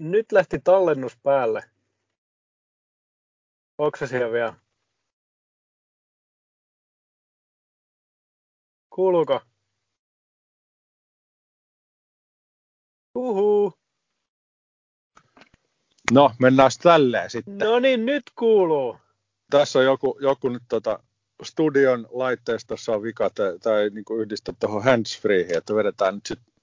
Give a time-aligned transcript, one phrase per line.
[0.00, 1.64] Nyt lähti tallennus päälle.
[3.78, 4.54] Onko se siellä vielä?
[8.90, 9.40] Kuuluuko?
[13.14, 13.72] Uhu.
[16.12, 17.58] No, mennään tälleen sitten.
[17.58, 18.96] No niin, nyt kuuluu.
[19.50, 21.02] Tässä on joku, joku nyt tota,
[21.42, 26.54] studion laitteistossa on vika, tai, tai niin yhdistä tuohon handsfreeihin, että vedetään nyt sitten,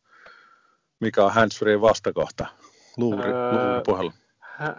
[0.99, 2.47] mikä on handsfree vastakohta.
[2.97, 4.11] Luuri, öö, luuripuhelu.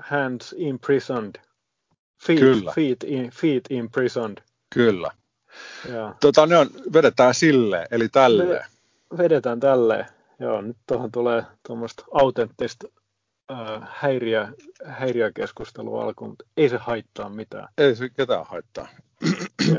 [0.00, 1.34] Hands imprisoned.
[2.26, 2.72] Feet, Kyllä.
[2.74, 4.38] Feet, in, feet imprisoned.
[4.74, 5.10] Kyllä.
[5.92, 6.14] Ja.
[6.20, 8.48] Tota, ne on, vedetään silleen, eli tälleen.
[8.48, 10.06] Me vedetään tälleen.
[10.38, 12.88] Joo, nyt tuohon tulee tuommoista autenttista
[13.50, 14.48] äh, häiriö,
[14.84, 17.68] häiriökeskustelua alkuun, mutta ei se haittaa mitään.
[17.78, 18.88] Ei se ketään haittaa.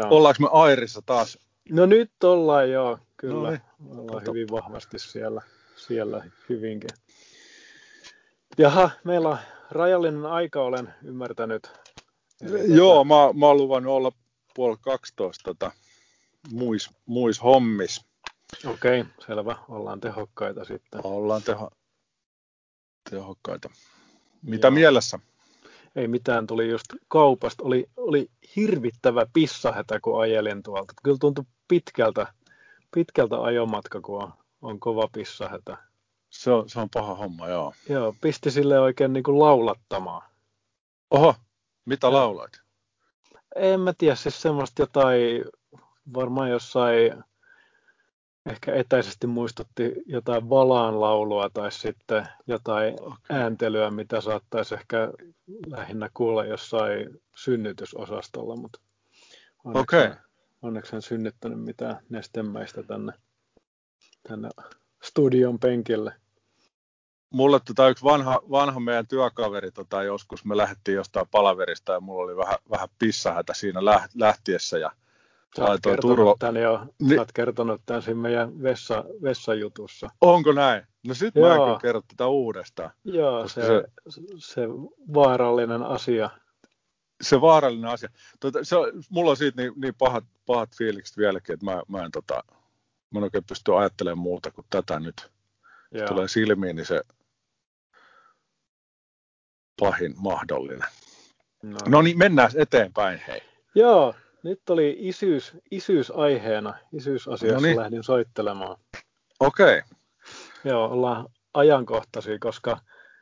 [0.09, 1.37] Ollaanko me Airissa taas?
[1.69, 3.43] No nyt ollaan joo, kyllä.
[3.43, 3.61] No niin.
[3.89, 4.33] Ollaan Kato.
[4.33, 5.41] hyvin vahvasti siellä,
[5.75, 6.89] siellä hyvinkin.
[8.59, 9.37] Jaha, meillä on
[9.71, 11.71] rajallinen aika, olen ymmärtänyt.
[12.41, 14.11] Eli joo, mä, mä oon luvannut olla
[14.55, 15.71] puoli 12 tota,
[16.51, 18.05] muis, muis hommis.
[18.65, 19.55] Okei, okay, selvä.
[19.69, 21.01] Ollaan tehokkaita sitten.
[21.03, 21.69] Ollaan teho,
[23.09, 23.69] tehokkaita.
[24.41, 24.71] Mitä Joo.
[24.71, 25.19] mielessä?
[25.95, 27.63] Ei mitään, tuli just kaupasta.
[27.63, 30.93] Oli, oli hirvittävä pissahätä, kun ajelin tuolta.
[31.03, 32.33] Kyllä tuntui pitkältä,
[32.93, 35.88] pitkältä ajomatka, kun on, on kova pissahätä.
[36.39, 37.73] Se on, se on paha homma, joo.
[37.89, 40.29] Joo, pisti sille oikein niin kuin laulattamaan.
[41.11, 41.35] Oho,
[41.85, 42.13] mitä ja.
[42.13, 42.61] lauloit?
[43.55, 45.43] En mä tiedä, siis semmoista jotain,
[46.13, 47.23] varmaan jossain
[48.45, 53.17] ehkä etäisesti muistutti jotain valaan laulua tai sitten jotain okay.
[53.29, 55.11] ääntelyä, mitä saattaisi ehkä
[55.67, 58.79] lähinnä kuulla jossain synnytysosastolla, mutta
[59.63, 60.15] onneksi, okay.
[60.61, 63.13] onneksi en synnyttänyt mitään nestemäistä tänne,
[64.27, 64.49] tänne
[65.03, 66.13] studion penkille.
[67.29, 72.23] Mulle tota yksi vanha, vanha meidän työkaveri tota, joskus, me lähdettiin jostain palaverista ja mulla
[72.23, 73.79] oli vähän, vähän pissahätä siinä
[74.15, 74.91] lähtiessä ja
[75.57, 76.35] Sä oot, turva...
[76.39, 77.15] tämän jo, Ni...
[77.15, 80.09] sä oot kertonut tämän siinä meidän vessa, vessajutussa.
[80.21, 80.83] Onko näin?
[81.07, 81.47] No sit Joo.
[81.47, 82.91] mä en kyllä kerro tätä uudestaan.
[83.03, 84.61] Joo, se, se, se,
[85.13, 86.29] vaarallinen asia.
[87.21, 88.09] Se vaarallinen asia.
[88.39, 88.75] Tota, se,
[89.09, 92.43] mulla on siitä niin, niin pahat, pahat fiilikset vieläkin, että mä, mä en, tota,
[93.11, 95.31] mä en oikein pysty ajattelemaan muuta kuin tätä nyt.
[95.91, 96.07] Joo.
[96.07, 97.01] Tulee silmiin, niin se
[99.79, 100.89] pahin mahdollinen.
[101.63, 103.41] No, no niin, mennään eteenpäin, hei.
[103.75, 106.73] Joo, nyt oli isyys, isyys aiheena.
[106.93, 107.77] Isyysasiassa no niin.
[107.77, 108.77] lähdin soittelemaan.
[109.39, 109.77] Okei.
[109.77, 109.81] Okay.
[110.63, 112.77] Joo, ollaan ajankohtaisia, koska,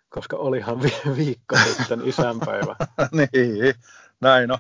[0.10, 2.76] koska olihan vi- viikko sitten isänpäivä.
[3.18, 3.76] niin,
[4.22, 4.58] näin on.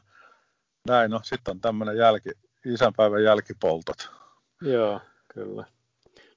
[0.88, 1.19] Näin on.
[1.24, 2.29] Sitten on tämmöinen jälki,
[2.66, 4.12] isänpäivän jälkipoltot.
[4.62, 5.02] Joo,
[5.34, 5.66] kyllä.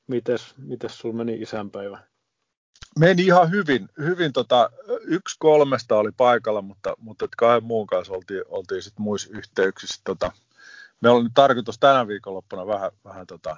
[0.06, 2.09] Mites, mites sulla meni isänpäivä?
[2.98, 3.88] Meni ihan hyvin.
[3.98, 4.70] hyvin tota,
[5.02, 10.00] yksi kolmesta oli paikalla, mutta, mutta kahden muun kanssa oltiin, oltiin sitten muissa yhteyksissä.
[10.04, 10.32] Tota,
[11.00, 13.56] meillä on nyt tarkoitus tänä viikonloppuna vähän, vähän tota,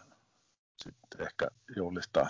[0.76, 2.28] sit ehkä juhlistaa,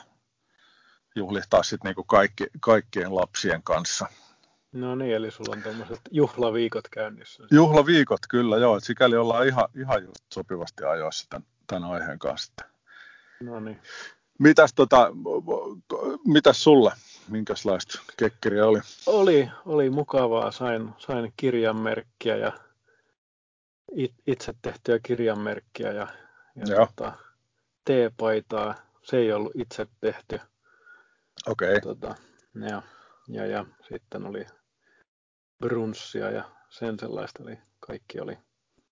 [1.17, 4.07] juhlistaa sit niinku kaikki, kaikkien lapsien kanssa.
[4.73, 7.45] No niin, eli sulla on tämmöiset juhlaviikot käynnissä.
[7.51, 8.77] Juhlaviikot, kyllä, joo.
[8.77, 12.53] Et sikäli ollaan ihan, ihan just sopivasti ajoissa tämän, tämän aiheen kanssa.
[13.41, 13.81] No niin.
[14.39, 15.11] Mitäs, tota,
[16.27, 16.93] mitäs sulle?
[17.29, 18.81] Minkälaista kekkeriä oli?
[19.07, 20.51] Oli, oli mukavaa.
[20.51, 22.53] Sain, sain kirjanmerkkiä ja
[24.27, 26.09] itse tehtyä kirjanmerkkiä ja,
[26.57, 27.13] ja tota,
[27.85, 28.75] teepaitaa.
[29.03, 30.41] Se ei ollut itse tehty.
[31.47, 31.77] Okei.
[31.77, 31.81] Okay.
[31.81, 32.15] Tota,
[32.69, 32.83] ja,
[33.29, 34.47] ja, ja, sitten oli
[35.59, 37.43] brunssia ja sen sellaista.
[37.43, 38.39] Eli kaikki, oli,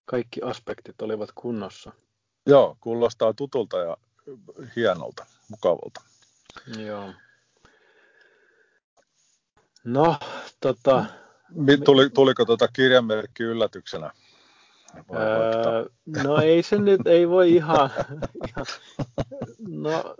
[0.04, 1.92] kaikki aspektit olivat kunnossa.
[2.46, 3.96] Joo, kuulostaa tutulta ja
[4.76, 6.00] hienolta, mukavalta.
[6.78, 7.12] Joo.
[9.84, 10.16] No,
[10.60, 11.04] tota...
[11.84, 14.10] Tuli, tuliko tuota kirjanmerkki yllätyksenä?
[14.96, 15.84] Öö,
[16.24, 17.90] no ei se nyt, ei voi ihan,
[18.48, 18.66] ihan
[19.68, 20.16] no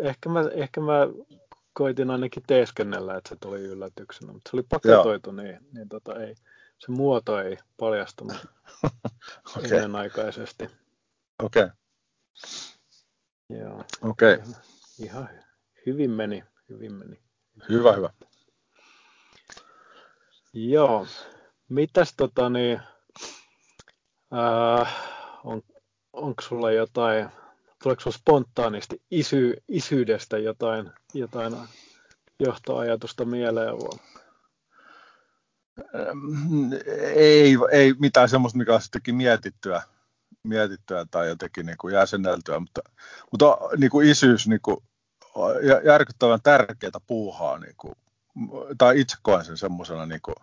[0.00, 1.08] ehkä mä, ehkä mä
[1.72, 6.34] koitin ainakin teeskennellä, että se tuli yllätyksenä, mutta se oli paketoitu, niin, niin tota ei,
[6.78, 8.36] se muoto ei paljastunut
[9.56, 9.64] okay.
[9.76, 10.64] ennenaikaisesti.
[11.42, 11.62] Okei.
[11.62, 11.76] Okay.
[13.48, 13.84] Joo.
[14.02, 14.34] Okei.
[14.34, 14.46] Okay.
[14.98, 15.28] Ihan,
[15.86, 17.20] hyvin meni, hyvin meni.
[17.68, 18.10] Hyvä, hyvä.
[20.52, 21.06] Joo.
[21.68, 22.80] Mitäs tota niin,
[24.34, 24.94] äh,
[25.44, 25.62] on,
[26.12, 27.28] onko sulla jotain,
[27.82, 31.56] tuleeko sulla spontaanisti isy, isyydestä jotain, jotain
[32.38, 33.74] johtoajatusta mieleen?
[37.14, 39.82] Ei, ei mitään semmoista, mikä olisi jotenkin mietittyä,
[40.44, 42.82] mietittyä tai jotenkin niin kuin jäsenneltyä, mutta,
[43.30, 44.76] mutta niin kuin isyys niin kuin,
[45.84, 47.94] järkyttävän tärkeää puuhaa niin kuin
[48.78, 50.36] tai itse koen sen semmoisena niin kuin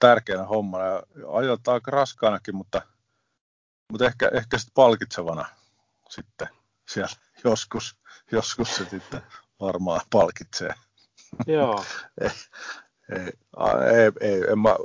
[0.00, 1.02] tärkeänä hommana ja
[1.32, 2.82] ajoittaa aika raskaanakin, mutta,
[3.92, 5.44] mutta ehkä, ehkä sitten palkitsevana
[6.08, 6.48] sitten
[6.88, 7.96] siellä joskus,
[8.32, 9.22] joskus se sitten
[9.60, 10.74] varmaan palkitsee.
[11.46, 11.84] Joo.
[12.20, 12.30] ei,
[13.16, 13.32] ei,
[13.94, 14.76] ei, ei, en mä,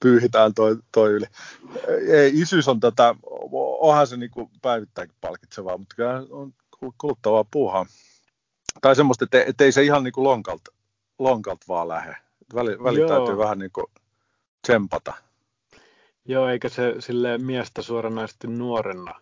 [0.00, 1.26] pyyhitään toi, toi yli.
[2.08, 3.14] Ei, isyys on tätä,
[3.80, 6.54] onhan se niinku päivittäinkin palkitsevaa, mutta kyllä on
[6.98, 7.86] kuluttavaa puuhaa.
[8.80, 10.72] Tai semmoista, että, että ei se ihan niinku lonkalta,
[11.18, 12.16] lonkalta vaan lähde.
[12.54, 13.90] Väli, väli täytyy vähän niinku
[14.62, 15.14] tsempata.
[16.24, 19.20] Joo, eikä se sille miestä suoranaisesti nuorenna.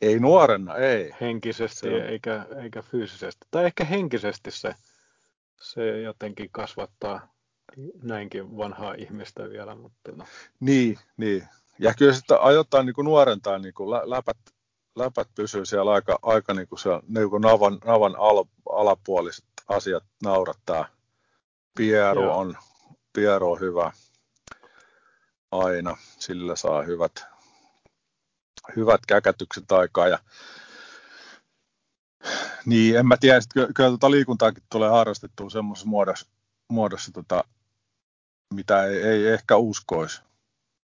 [0.00, 1.14] Ei nuorenna, ei.
[1.20, 3.46] Henkisesti se eikä, eikä fyysisesti.
[3.50, 4.74] Tai ehkä henkisesti se,
[5.60, 7.37] se jotenkin kasvattaa
[8.02, 9.74] näinkin vanhaa ihmistä vielä.
[9.74, 10.24] Mutta no.
[10.60, 11.48] Niin, niin.
[11.78, 14.38] Ja kyllä sitten ajoittain niin kuin nuorentaa, niin kuin läpät,
[14.96, 20.04] läpät pysyy siellä aika, aika niin kuin siellä, niin kuin navan, navan al, alapuoliset asiat
[20.22, 20.88] naurattaa.
[21.76, 22.56] Pieru on,
[23.12, 23.92] Pieru on hyvä
[25.52, 27.24] aina, sillä saa hyvät,
[28.76, 30.08] hyvät käkätykset aikaa.
[30.08, 30.18] Ja,
[32.66, 36.26] niin, en mä tiedä, kyllä, kyllä tuota liikuntaakin tulee harrastettua semmoisessa muodossa,
[36.68, 37.44] muodossa tota,
[38.54, 40.22] mitä ei, ei ehkä uskoisi.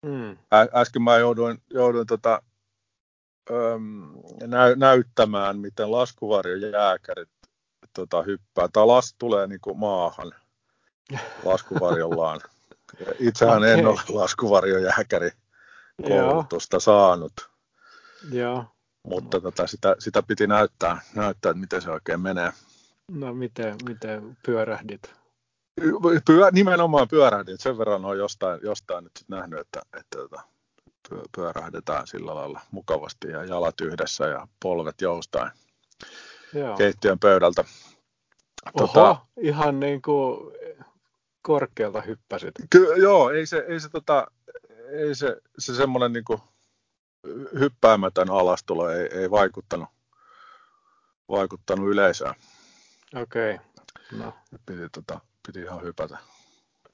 [0.02, 0.30] Mm.
[0.30, 2.42] Ä, äsken mä jouduin, jouduin tota,
[3.50, 4.12] öm,
[4.46, 7.28] nä, näyttämään, miten laskuvarjojääkärit
[7.94, 8.68] tota, hyppää.
[8.72, 10.32] Tai las tulee niin kuin maahan
[11.44, 12.40] laskuvarjollaan.
[13.18, 13.70] Itsehän okay.
[13.70, 15.30] en ole laskuvarjojääkäri
[16.08, 17.32] koulutusta saanut.
[18.32, 18.64] Joo.
[19.02, 22.52] Mutta tota, sitä, sitä piti näyttää, näyttää, että miten se oikein menee.
[23.10, 25.21] No miten, miten pyörähdit?
[26.26, 27.58] Pyö, nimenomaan pyörähdin.
[27.58, 33.28] Sen verran on jostain, jostain nyt sit nähnyt, että, että, että pyörähdetään sillä lailla mukavasti
[33.28, 35.50] ja jalat yhdessä ja polvet joustain
[36.54, 36.76] Joo.
[36.76, 37.64] keittiön pöydältä.
[38.74, 40.52] Oho, tota, ihan niin kuin
[41.42, 42.54] korkealta hyppäsit.
[42.70, 44.26] Ky- joo, ei se, ei se, tota,
[44.88, 46.24] ei se, se semmoinen niin
[47.58, 49.88] hyppäämätön alastulo ei, ei vaikuttanut,
[51.28, 52.34] vaikuttanut yleisöön.
[53.14, 53.54] Okei.
[53.54, 53.66] Okay.
[54.12, 54.34] No.
[54.66, 56.18] Piti, tota, piti ihan hypätä.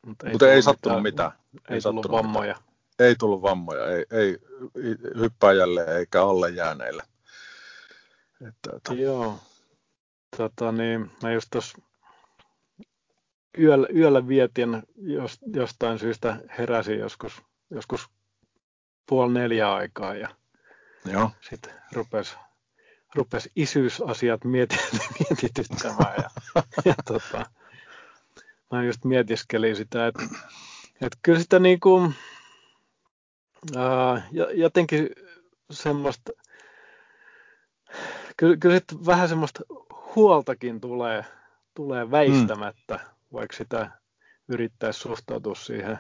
[0.06, 1.30] Mutta ei, Mut ei sattunut mitään.
[1.30, 1.70] mitään.
[1.70, 2.54] Ei, ei tullut vammoja.
[2.54, 2.68] Mitään.
[2.98, 4.38] Ei tullut vammoja, ei, ei
[5.18, 7.02] hyppäjälle eikä alle jääneille.
[8.48, 8.94] Että, että...
[8.94, 9.38] Joo.
[10.36, 11.78] Tota, niin, mä just tuossa
[13.58, 18.08] yöllä, yöllä vietin, jos, jostain syystä heräsin joskus, joskus
[19.08, 20.28] puoli neljä aikaa ja
[21.04, 21.30] Joo.
[21.40, 22.36] sitten rupesi
[23.14, 26.30] rupes isyysasiat mietityttämään ja,
[26.84, 27.46] ja tota,
[28.72, 30.22] mä just mietiskelin sitä, että,
[31.02, 32.14] että kyllä sitä niin kuin,
[33.76, 35.08] ää, jotenkin
[35.70, 36.32] semmoista,
[38.36, 39.60] kyllä, kyllä sitten vähän semmoista
[40.16, 41.24] huoltakin tulee,
[41.74, 43.16] tulee väistämättä, mm.
[43.32, 43.90] vaikka sitä
[44.48, 45.98] yrittäisi suhtautua siihen,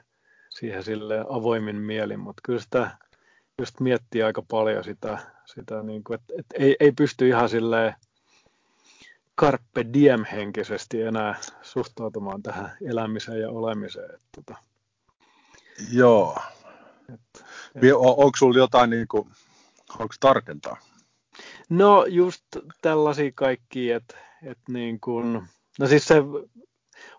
[0.50, 2.98] siihen sille avoimin mielin, mutta kyllä sitä
[3.58, 7.94] just miettii aika paljon sitä, sitä niin kuin, että, että ei, ei pysty ihan silleen
[9.38, 14.14] carpe diem henkisesti enää suhtautumaan tähän elämiseen ja olemiseen.
[14.14, 14.54] Että, tota.
[15.92, 16.36] Joo.
[17.14, 17.44] Et,
[17.74, 19.28] et, onko sinulla jotain, niin kuin,
[19.98, 20.76] onko tarkentaa?
[21.68, 22.44] No just
[22.82, 25.42] tällaisia kaikki, että, että niin kuin,
[25.78, 26.14] no siis se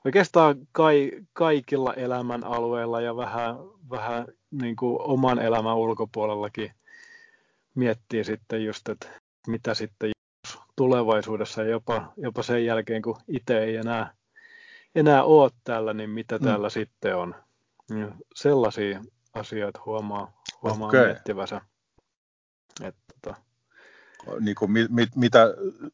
[0.06, 3.56] oikeastaan kai, kaikilla elämän alueilla ja vähän,
[3.90, 6.72] vähän niin kuin oman elämän ulkopuolellakin
[7.76, 9.08] miettii sitten just, että
[9.48, 10.12] mitä sitten
[10.80, 14.14] tulevaisuudessa ja jopa, jopa sen jälkeen, kun itse ei enää,
[14.96, 16.44] enää ole täällä, niin mitä mm.
[16.44, 17.36] täällä sitten on.
[18.00, 19.02] Ja sellaisia
[19.34, 21.06] asioita huomaa, huomaa okay.
[21.06, 21.62] miettivänsä.
[22.84, 23.36] Että, tota...
[24.40, 25.54] niin kuin, mit, mit, mitä,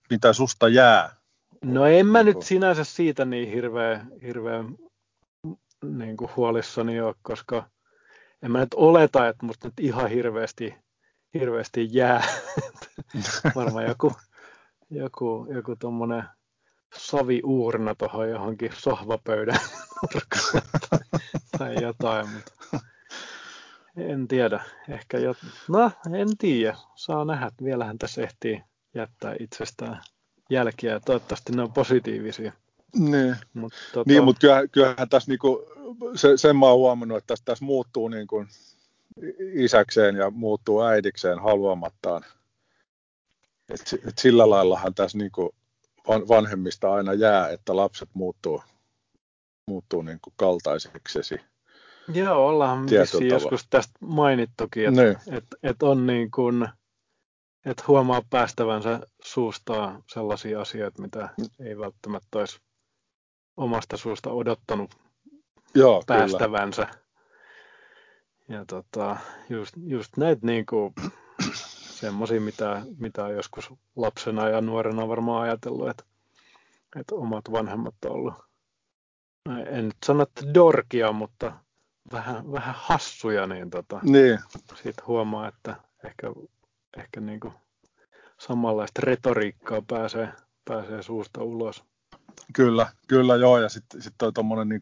[0.09, 1.15] mitä susta jää?
[1.63, 4.75] No en mä nyt sinänsä siitä niin hirveän, hirveän
[5.83, 7.69] niin kuin huolissani ole, koska
[8.41, 10.75] en mä nyt oleta, että musta nyt ihan hirveästi,
[11.33, 12.23] hirveästi jää.
[13.55, 14.11] Varmaan joku
[14.89, 16.23] joku, joku tuommoinen
[16.97, 19.59] saviuurna tuohon johonkin sohvapöydän
[20.01, 20.61] nurkkaan.
[20.89, 20.99] Tai,
[21.57, 22.51] tai jotain, mutta
[23.97, 24.63] en tiedä.
[24.89, 25.35] Ehkä jo,
[25.69, 28.63] no en tiedä, saa nähdä, vielähän tässä ehtii
[28.93, 30.01] jättää itsestään
[30.49, 30.91] jälkiä.
[30.91, 32.51] Ja toivottavasti ne on positiivisia.
[32.95, 34.11] Niin, Mut, tota...
[34.11, 35.65] niin mutta kyllähän, kyllähän tässä niinku,
[36.15, 38.47] se, sen mä oon huomannut, että tässä, tässä muuttuu niin kuin
[39.53, 42.25] isäkseen ja muuttuu äidikseen haluamattaan
[43.69, 45.49] et, et sillä laillahan tässä niin kuin
[46.07, 48.63] vanhemmista aina jää, että lapset muuttuu,
[49.67, 50.33] muuttuu niin kuin.
[52.13, 55.37] Joo, ollaan vissiin joskus tästä mainittukin, että niin.
[55.37, 56.69] et, et on niin kuin,
[57.65, 61.29] että huomaa päästävänsä suustaa sellaisia asioita, mitä
[61.59, 62.59] ei välttämättä olisi
[63.57, 64.95] omasta suusta odottanut
[65.75, 66.85] Joo, päästävänsä.
[66.85, 67.05] Kyllä.
[68.49, 69.17] Ja tota,
[69.49, 70.93] just, just näitä niin kuin,
[72.05, 76.03] semmoisia, mitä, mitä on joskus lapsena ja nuorena varmaan ajatellut, että,
[76.99, 78.33] että omat vanhemmat on ollut,
[79.67, 81.51] en nyt sano, että dorkia, mutta
[82.11, 84.39] vähän, vähän hassuja, niin, tota, niin.
[84.83, 86.31] siitä huomaa, että ehkä,
[86.97, 87.53] ehkä niin kuin
[88.37, 90.33] samanlaista retoriikkaa pääsee,
[90.65, 91.83] pääsee suusta ulos.
[92.53, 94.81] Kyllä, kyllä joo, ja sitten sit toi tuommoinen niin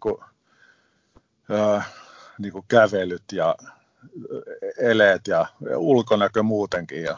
[1.51, 1.94] äh,
[2.39, 3.56] niin kuin kävelyt ja
[4.77, 5.45] eleet ja
[5.75, 7.17] ulkonäkö muutenkin ja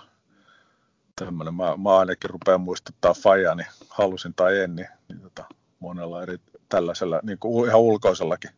[1.16, 1.54] tämmöinen.
[1.54, 5.46] Mä, mä ainakin rupean muistuttaa Fajani, halusin tai en, niin, niin tota,
[5.80, 6.38] monella eri
[6.70, 8.52] tällaisella niin kuin ihan ulkoisellakin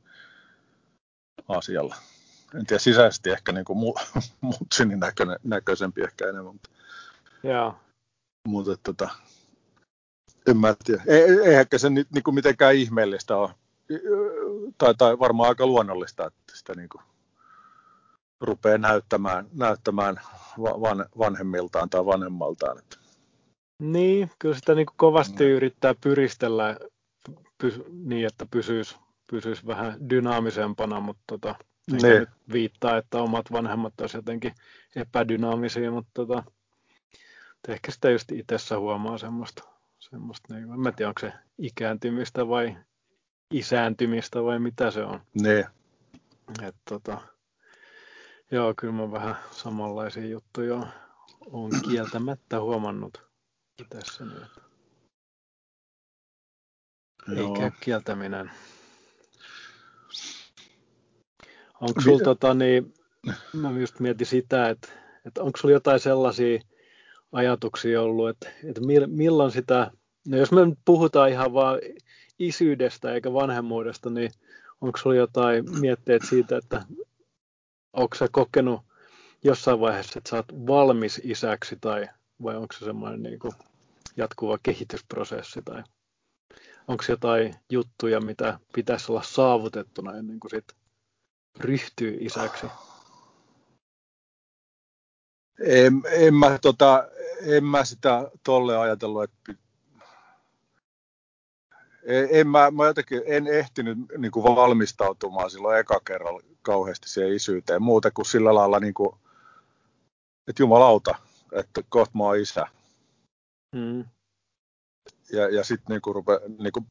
[1.47, 1.95] asialla.
[2.55, 3.93] En tiedä, sisäisesti ehkä niin kuin
[4.99, 6.53] näköinen, näköisempi ehkä enemmän.
[6.53, 6.69] Mutta,
[7.43, 7.75] Joo.
[8.47, 9.09] mutta tota,
[10.47, 11.03] en mä tiedä.
[11.07, 13.49] Ei, eihän se nyt niin kuin mitenkään ihmeellistä ole.
[14.77, 17.01] Tai, tai varmaan aika luonnollista, että sitä niin kuin
[18.41, 20.19] rupeaa näyttämään, näyttämään
[20.57, 22.79] van, vanhemmiltaan tai vanhemmaltaan.
[22.79, 22.97] Että.
[23.79, 25.49] Niin, kyllä sitä niin kuin kovasti no.
[25.49, 26.77] yrittää pyristellä
[27.57, 28.97] pys, niin, että pysyisi,
[29.31, 31.55] pysyisi vähän dynaamisempana, mutta tota,
[31.91, 32.01] niin.
[32.01, 34.53] nyt viittaa, että omat vanhemmat olisivat jotenkin
[34.95, 36.43] epädynaamisia, mutta tota,
[37.67, 39.63] ehkä sitä just itsessä huomaa semmoista,
[39.99, 42.77] semmoista niin, en tiedä, onko se ikääntymistä vai
[43.51, 45.21] isääntymistä vai mitä se on.
[45.41, 45.65] Ne.
[46.63, 47.21] Et, tota,
[48.51, 50.87] joo, kyllä mä vähän samanlaisia juttuja
[51.45, 53.21] on kieltämättä huomannut
[53.89, 54.25] tässä.
[54.25, 54.61] Niin, että
[57.35, 58.51] ei käy kieltäminen.
[61.81, 62.93] Onko sulla, tota, niin,
[63.53, 64.87] mä just mietin sitä, että,
[65.25, 66.59] että onko sulla jotain sellaisia
[67.31, 69.91] ajatuksia ollut, että, että milloin sitä,
[70.27, 71.79] no jos me nyt puhutaan ihan vaan
[72.39, 74.31] isyydestä eikä vanhemmuudesta, niin
[74.81, 76.85] onko sulla jotain mietteet siitä, että
[77.97, 78.81] onko sä kokenut
[79.43, 82.07] jossain vaiheessa, että sä oot valmis isäksi tai
[82.43, 83.53] vai onko se semmoinen niin kuin
[84.17, 85.83] jatkuva kehitysprosessi tai
[86.87, 90.75] onko jotain juttuja, mitä pitäisi olla saavutettuna ennen kuin sit
[91.59, 92.67] ryhtyy isäksi?
[95.59, 97.07] En, en, mä, tota,
[97.41, 99.53] en mä sitä tolle ajatellut, että
[102.07, 107.81] en, mä, mä jotenkin en ehtinyt niin kuin valmistautumaan silloin eka kerralla kauheasti siihen isyyteen,
[107.81, 109.15] muuta kuin sillä lailla, niin kuin,
[110.47, 111.15] että jumalauta,
[111.51, 112.67] että kohta mä oon isä.
[113.75, 114.05] Mm
[115.31, 116.85] ja, ja sitten niinku rupe, niinku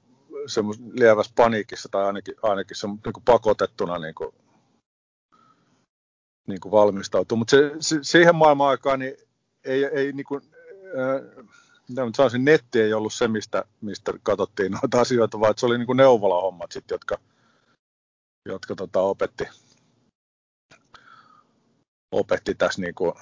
[0.92, 4.35] lievässä paniikissa tai ainakin, ainakin se, niinku pakotettuna niinku,
[6.46, 7.38] niinku valmistautuu.
[7.38, 9.16] Mutta se, se, siihen maailman aikaan niin
[9.64, 11.46] ei, ei niinku, äh,
[11.95, 16.73] sanoisin, netti ei ollut se, mistä, mistä katsottiin noita asioita, vaan se oli niinku neuvolahommat,
[16.73, 17.19] sit, jotka,
[18.49, 19.45] jotka tota, opetti,
[22.12, 23.14] opetti tässä niinku,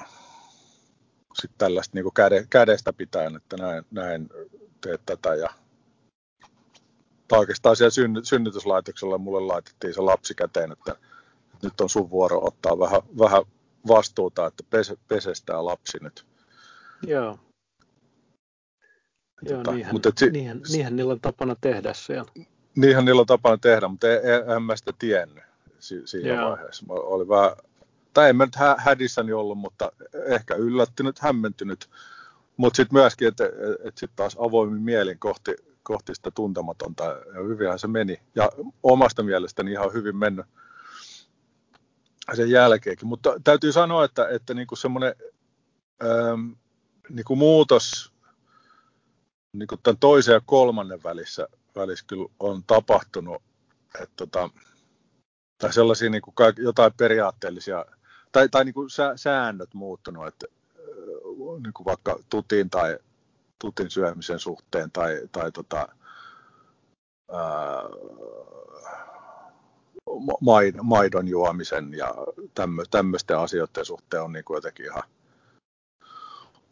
[1.40, 4.28] sit tällaista niinku käde, kädestä pitäen, että näin, näin
[4.80, 5.48] teet tätä ja
[7.28, 10.96] tai oikeastaan siellä synny, synnytyslaitoksella mulle laitettiin se lapsi käteen, että
[11.62, 13.42] nyt on sun vuoro ottaa vähän, vähän
[13.88, 16.26] vastuuta, että pese, pesestää lapsi nyt.
[17.06, 17.38] Joo.
[19.42, 22.32] Joo, tota, niinhän, mutta si- niinhän, niinhän niillä on tapana tehdä siellä.
[22.76, 25.44] Niinhän niillä on tapana tehdä, mutta en, en mä sitä tiennyt
[25.78, 26.50] si- siinä Joo.
[26.50, 26.86] vaiheessa.
[26.86, 27.50] Mä olin vähän,
[28.14, 29.92] tai en mä nyt hä- hädissäni ollut, mutta
[30.26, 31.88] ehkä yllättynyt, hämmentynyt
[32.56, 33.44] mutta sitten myöskin, että
[33.84, 38.20] et sitten taas avoimin mielin kohti, kohti sitä tuntematonta, ja hyvinhän se meni.
[38.34, 38.50] Ja
[38.82, 40.46] omasta mielestäni ihan hyvin mennyt
[42.34, 43.08] sen jälkeenkin.
[43.08, 45.14] Mutta täytyy sanoa, että, että niinku semmoinen
[46.04, 46.50] ähm,
[47.08, 48.12] niinku muutos
[49.54, 53.42] niinku tämän toisen ja kolmannen välissä, välissä kyllä on tapahtunut,
[53.94, 54.50] että tota,
[55.58, 57.84] tai sellaisia niinku jotain periaatteellisia,
[58.32, 60.46] tai, tai niinku säännöt muuttunut, että
[61.62, 62.98] niin kuin vaikka tutin tai
[63.58, 65.88] tutin syömisen suhteen tai, tai tota,
[67.32, 67.82] ää,
[70.82, 72.14] maidon juomisen ja
[72.90, 75.02] tämmöisten asioiden suhteen on niin kuin jotenkin ihan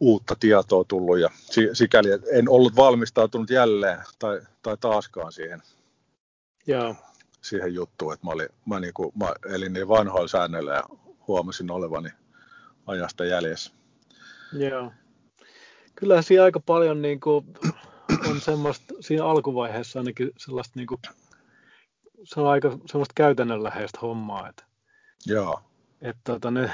[0.03, 1.31] uutta tietoa tullut ja
[1.73, 5.63] sikäli en ollut valmistautunut jälleen tai, tai taaskaan siihen,
[6.67, 6.95] Joo.
[7.41, 10.83] siihen juttuun, että mä, olin, mä, niin kuin, mä elin niin vanhoilla säännöillä ja
[11.27, 12.11] huomasin olevani
[12.87, 13.73] ajasta jäljessä.
[14.53, 14.93] Joo.
[15.95, 17.47] Kyllä siinä aika paljon niin kuin,
[18.31, 21.01] on semmoista, siinä alkuvaiheessa ainakin sellaista, niin kuin,
[22.25, 24.49] se on aika semmoista käytännönläheistä hommaa.
[24.49, 24.65] Että,
[25.27, 25.61] Joo.
[26.01, 26.71] Että tota, ne,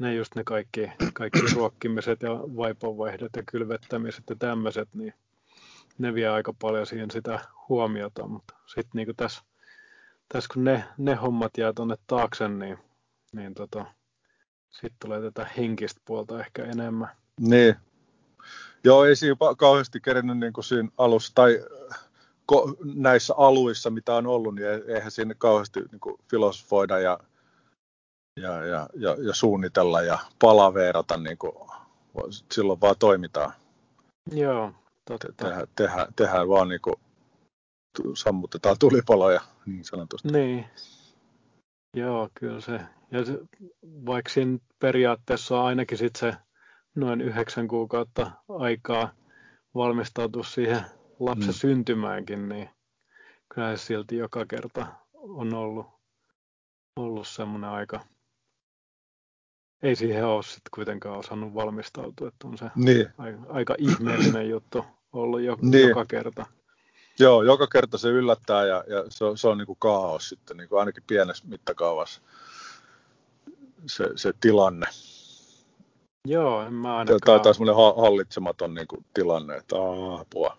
[0.00, 5.14] ne just ne kaikki, kaikki ruokkimiset ja vaiponvaihdot ja kylvettämiset ja tämmöiset, niin
[5.98, 9.42] ne vie aika paljon siihen sitä huomiota, mutta sitten niin tässä,
[10.28, 12.78] tässä kun ne, ne hommat jää tuonne taakse, niin,
[13.32, 13.84] niin tota,
[14.70, 17.08] sitten tulee tätä henkistä puolta ehkä enemmän.
[17.40, 17.74] Niin.
[18.84, 21.64] Joo, ei siinä kauheasti kerennyt niin kuin siinä alussa, tai
[22.46, 27.18] ko, näissä aluissa, mitä on ollut, niin eihän siinä kauheasti niin kuin filosofoida ja,
[28.40, 31.52] ja, ja, ja, ja suunnitella ja palaveerata, niin kuin,
[32.52, 33.52] silloin vaan toimitaan.
[34.32, 34.72] Joo,
[35.04, 35.32] totta.
[35.36, 36.94] Tehdään, tehdään, tehdään vaan niin kuin,
[38.14, 40.28] sammutetaan tulipaloja niin sanotusti.
[40.28, 40.66] Niin.
[41.96, 42.80] Joo, kyllä se.
[43.10, 43.38] Ja se,
[44.06, 46.34] vaikka siinä periaatteessa on ainakin sit se
[46.94, 49.12] noin yhdeksän kuukautta aikaa
[49.74, 50.80] valmistautua siihen
[51.20, 51.52] lapsen mm.
[51.52, 52.70] syntymäänkin, niin
[53.54, 55.86] kyllä se silti joka kerta on ollut,
[56.96, 58.00] ollut semmoinen aika,
[59.82, 63.06] ei siihen ole sitten kuitenkaan osannut valmistautua, että on se niin.
[63.18, 65.88] aika, aika ihmeellinen juttu ollut jo, niin.
[65.88, 66.46] joka kerta.
[67.18, 70.56] Joo, joka kerta se yllättää ja, ja se, on, se on niin kuin kaos sitten,
[70.56, 72.20] niin kuin ainakin pienessä mittakaavassa
[73.86, 74.86] se, se tilanne.
[76.28, 77.20] Joo, en mä ainakaan...
[77.40, 79.76] Tämä on semmoinen hallitsematon niin kuin, tilanne, että
[80.20, 80.56] apua.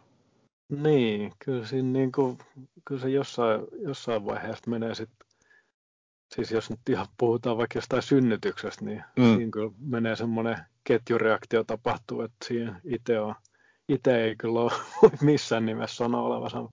[0.69, 2.37] Niin, kyllä, siinä niin kuin,
[2.85, 5.27] kyllä se jossain, jossain vaiheessa menee sitten,
[6.35, 9.35] siis jos nyt ihan puhutaan vaikka jostain synnytyksestä, niin mm.
[9.35, 13.35] siinä kyllä menee semmoinen ketjureaktio tapahtuu, että siinä itse on,
[13.89, 14.71] itse ei kyllä ole
[15.21, 16.69] missään nimessä sano olevansa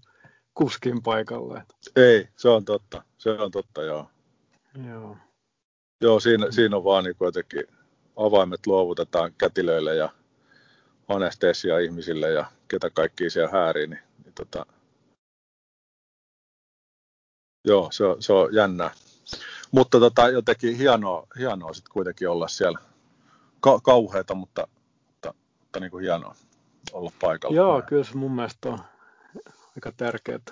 [0.55, 1.63] kuskin paikalle.
[1.97, 4.11] Ei, se on totta, se on totta, joo.
[4.89, 5.17] Joo.
[6.01, 7.65] Joo, siinä, siinä on vaan niin jotenkin
[8.17, 10.09] avaimet luovutetaan kätilöille ja
[11.09, 14.67] anestesia ihmisille ja ketä kaikki siellä häärii, niin, niin tota,
[17.65, 18.91] joo, se on, se on jännää.
[19.73, 22.79] Mutta tota, jotenkin hienoa, hienoa sitten kuitenkin olla siellä.
[23.61, 24.69] Ka- kauheata, mutta,
[25.07, 26.35] mutta, mutta niin kuin hienoa
[26.93, 27.57] olla paikalla.
[27.57, 28.79] Joo, kyllä se mun mielestä on
[29.77, 30.43] aika tärkeät.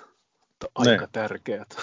[0.75, 1.09] Aika ne.
[1.11, 1.75] tärkeät.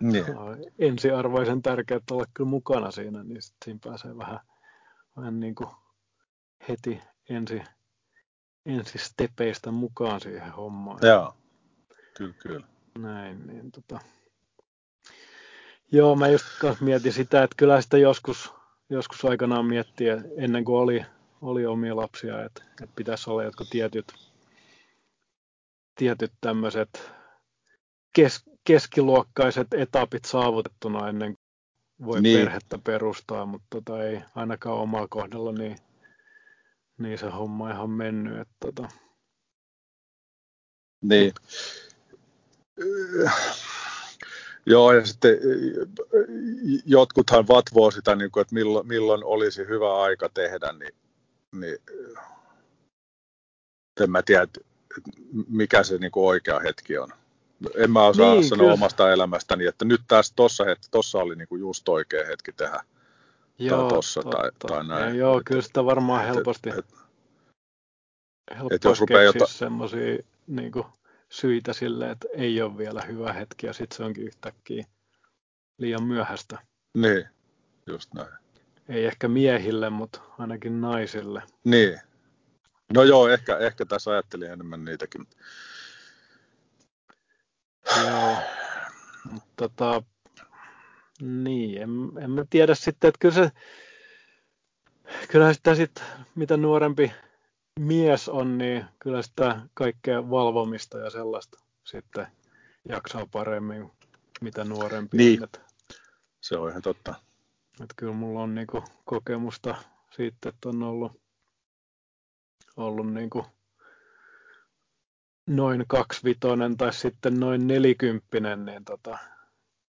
[0.00, 0.24] Niin.
[0.78, 4.40] Ensiarvoisen tärkeää olla kyllä mukana siinä, niin sit siinä pääsee vähän,
[5.16, 5.70] vähän niin kuin
[6.68, 7.62] heti ensi,
[8.66, 10.98] ensi stepeistä mukaan siihen hommaan.
[11.02, 11.34] Joo,
[12.16, 12.66] kyllä, kyllä.
[12.98, 14.00] Näin, niin tota.
[15.92, 16.46] Joo, mä just
[16.80, 18.52] mietin sitä, että kyllä sitä joskus,
[18.90, 21.06] joskus aikanaan miettiä, ennen kuin oli,
[21.42, 24.14] oli omia lapsia, että, että pitäisi olla jotkut tietyt,
[25.94, 27.10] tietyt tämmöiset
[28.12, 31.50] kes, keskiluokkaiset etapit saavutettuna ennen kuin
[32.06, 32.38] voi niin.
[32.38, 35.76] perhettä perustaa, mutta tota, ei ainakaan omalla kohdalla niin,
[36.98, 38.38] niin se homma ihan mennyt.
[38.38, 38.88] Että, tota.
[41.02, 41.32] Niin.
[44.66, 45.38] Joo, ja sitten
[46.86, 50.94] jotkuthan vatvoo sitä, niin kuin, että milloin, milloin olisi hyvä aika tehdä, niin,
[51.60, 51.78] niin
[54.00, 54.46] en mä tiedä,
[55.48, 57.12] mikä se niin kuin oikea hetki on
[57.76, 58.72] en mä osaa niin, sanoa kyllä.
[58.72, 62.80] omasta elämästäni, että nyt tässä tossa, hetki, tossa oli niinku just oikea hetki tehdä.
[63.58, 64.38] Joo, tai tossa totta.
[64.38, 65.08] tai, tai näin.
[65.08, 66.86] Ja joo, kyllä sitä varmaan helposti, et, et,
[68.56, 69.46] helposti et jos rupeaa jota...
[69.46, 70.86] semmoisia niinku,
[71.30, 74.84] syitä sille, että ei ole vielä hyvä hetki ja sitten se onkin yhtäkkiä
[75.78, 76.58] liian myöhäistä.
[76.94, 77.24] Niin,
[77.86, 78.28] just näin.
[78.88, 81.42] Ei ehkä miehille, mutta ainakin naisille.
[81.64, 82.00] Niin.
[82.94, 85.26] No joo, ehkä, ehkä tässä ajattelin enemmän niitäkin.
[88.06, 88.36] Joo,
[89.30, 90.02] mutta tota,
[91.20, 91.90] niin, en,
[92.24, 93.52] en mä tiedä sitten, että kyllä se,
[95.28, 97.12] kyllä sitä sitten, mitä nuorempi
[97.80, 102.26] mies on, niin kyllä sitä kaikkea valvomista ja sellaista sitten
[102.88, 103.90] jaksaa paremmin,
[104.40, 105.42] mitä nuorempi niin.
[105.42, 105.48] on.
[106.40, 107.14] Se on ihan totta.
[107.72, 109.74] Että kyllä mulla on niinku kokemusta
[110.10, 111.20] siitä, että on ollut,
[112.76, 113.46] ollut niinku
[115.46, 119.18] noin kaksivitonen tai sitten noin nelikymppinen, niin, tota,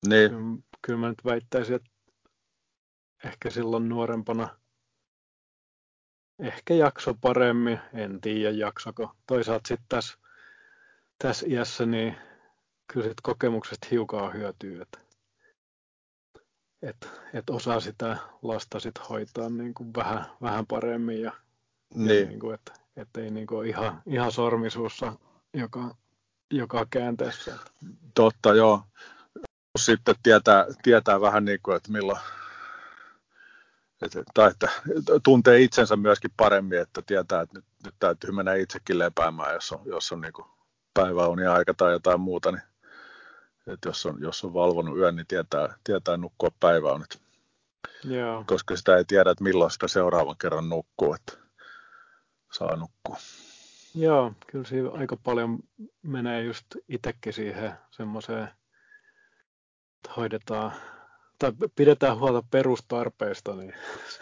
[0.06, 0.30] niin.
[0.30, 1.90] Kyllä, kyllä mä nyt väittäisin, että
[3.24, 4.59] ehkä silloin nuorempana
[6.40, 9.14] ehkä jakso paremmin, en tiedä jaksako.
[9.26, 10.18] Toisaalta sitten tässä,
[11.18, 12.16] tässä iässä niin
[12.92, 14.98] kyllä sit kokemuksesta hiukan hyötyy, että
[16.82, 21.32] et, et osaa sitä lasta sit hoitaa niin kuin vähän, vähän paremmin ja,
[21.94, 22.20] niin.
[22.20, 25.12] ja niin kuin, että et ei niin kuin ihan, ihan sormisuussa
[25.54, 25.94] joka,
[26.50, 27.58] joka käänteessä.
[28.14, 28.82] Totta, joo.
[29.78, 32.20] Sitten tietää, tietää vähän niin kuin, että milloin,
[34.02, 34.68] että, tai että
[35.22, 39.80] tuntee itsensä myöskin paremmin, että tietää, että nyt, nyt täytyy mennä itsekin lepäämään, jos on,
[39.84, 40.32] jos on niin
[40.94, 42.62] päiväunia aika tai jotain muuta, niin
[43.66, 47.22] että jos on, jos on valvonut yön, niin tietää, tietää nukkua päiväunet.
[48.04, 48.44] Joo.
[48.46, 51.32] Koska sitä ei tiedä, että milloin sitä seuraavan kerran nukkuu, että
[52.52, 53.16] saa nukkua.
[53.94, 55.58] Joo, kyllä siinä aika paljon
[56.02, 58.44] menee just itsekin siihen semmoiseen,
[59.96, 60.72] että hoidetaan
[61.40, 63.74] tai pidetään huolta perustarpeista, niin,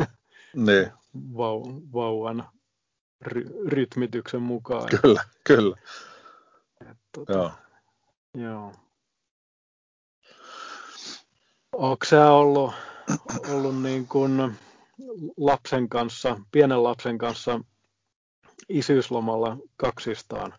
[0.67, 0.93] niin.
[1.37, 2.49] Vau, vauvan
[3.21, 4.89] ry, rytmityksen mukaan.
[5.03, 5.77] Kyllä, kyllä.
[6.91, 7.53] Et, tota, joo.
[8.35, 8.73] joo.
[11.73, 12.75] Onko se ollut,
[13.49, 14.59] ollut niin kuin
[15.37, 17.61] lapsen kanssa, pienen lapsen kanssa
[18.69, 20.55] isyyslomalla kaksistaan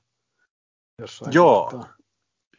[1.00, 1.93] jossain Joo, kohtaa?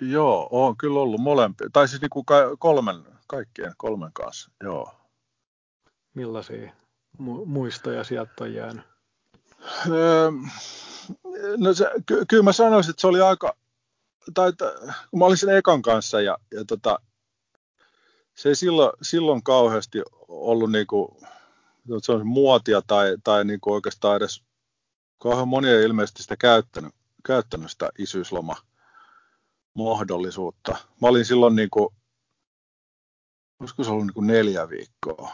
[0.01, 2.25] joo, on kyllä ollut molempia, tai siis niin kuin
[2.59, 2.97] kolmen,
[3.31, 4.95] kaikkien kolmen kanssa, joo.
[6.15, 6.73] Millaisia
[7.19, 8.85] mu- muistoja sieltä on jäänyt?
[9.91, 10.31] Öö,
[11.57, 13.57] no se, ky- kyllä mä sanoisin, että se oli aika,
[14.35, 14.53] tai
[15.11, 16.99] kun mä olin sen ekan kanssa ja, ja tota,
[18.35, 21.21] se ei silloin, silloin kauheasti ollut niinku,
[22.03, 24.45] se on muotia tai, tai niinku oikeastaan edes
[25.19, 28.57] kauhean monia ilmeisesti sitä käyttänyt, käyttänyt sitä isyysloma
[29.75, 30.77] mahdollisuutta.
[31.01, 31.95] Mä olin silloin niinku,
[33.61, 35.33] olisiko se ollut niinku neljä viikkoa.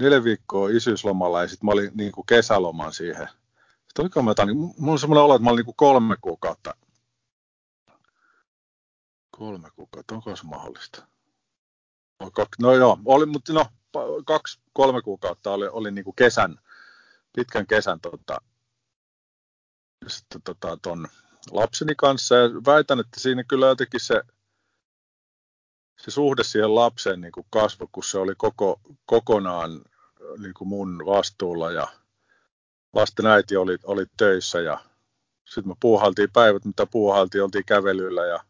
[0.00, 3.28] Neljä viikkoa isyyslomalla ja sitten mä olin niinku kesäloman siihen.
[3.68, 6.74] Sitten oliko mä jotain, niin mulla on semmoinen olo, että mä olin niinku kolme kuukautta.
[9.36, 11.06] Kolme kuukautta, onko se mahdollista?
[12.60, 13.66] No joo, oli, mutta no,
[14.26, 16.60] kaksi, kolme kuukautta oli, oli niin kuin kesän,
[17.32, 18.40] pitkän kesän tota,
[20.06, 21.08] sitten, tota, ton
[21.50, 24.22] lapseni kanssa ja väitän, että siinä kyllä jotenkin se,
[26.06, 29.70] se suhde siihen lapseen niin kuin kasvoi, kun se oli koko, kokonaan
[30.38, 31.88] niin kuin mun vastuulla ja
[32.92, 34.78] lasten äiti oli, oli töissä ja
[35.44, 38.44] sitten me puuhaltiin päivät, mitä puuhaltiin, oltiin kävelyllä ja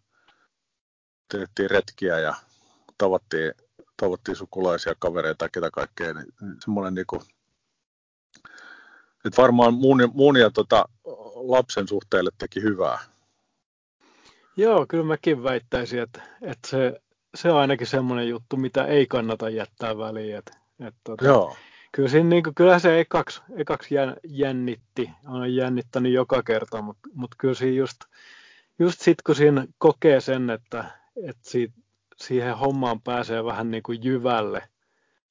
[1.33, 2.35] tehtiin retkiä ja
[2.99, 3.53] tavattiin,
[3.97, 6.27] tavattiin sukulaisia, kavereita, ketä kaikkea, niin
[6.65, 7.23] semmoinen niin kuin,
[9.25, 10.85] että varmaan mun, mun ja tota,
[11.35, 12.99] lapsen suhteelle teki hyvää.
[14.57, 17.01] Joo, kyllä mäkin väittäisin, että, että se,
[17.37, 20.37] se on ainakin semmoinen juttu, mitä ei kannata jättää väliin.
[20.37, 21.57] Että, että, tota, Joo.
[21.93, 23.95] Kyllä, siinä, niin kuin, kyllä se ekaksi, ekaksi
[24.25, 28.01] jännitti, on jännittänyt joka kerta, mutta, mutta kyllä siinä just,
[28.79, 30.85] just sitten kun siinä kokee sen, että,
[31.29, 31.75] että siitä
[32.17, 34.69] siihen hommaan pääsee vähän niin kuin jyvälle.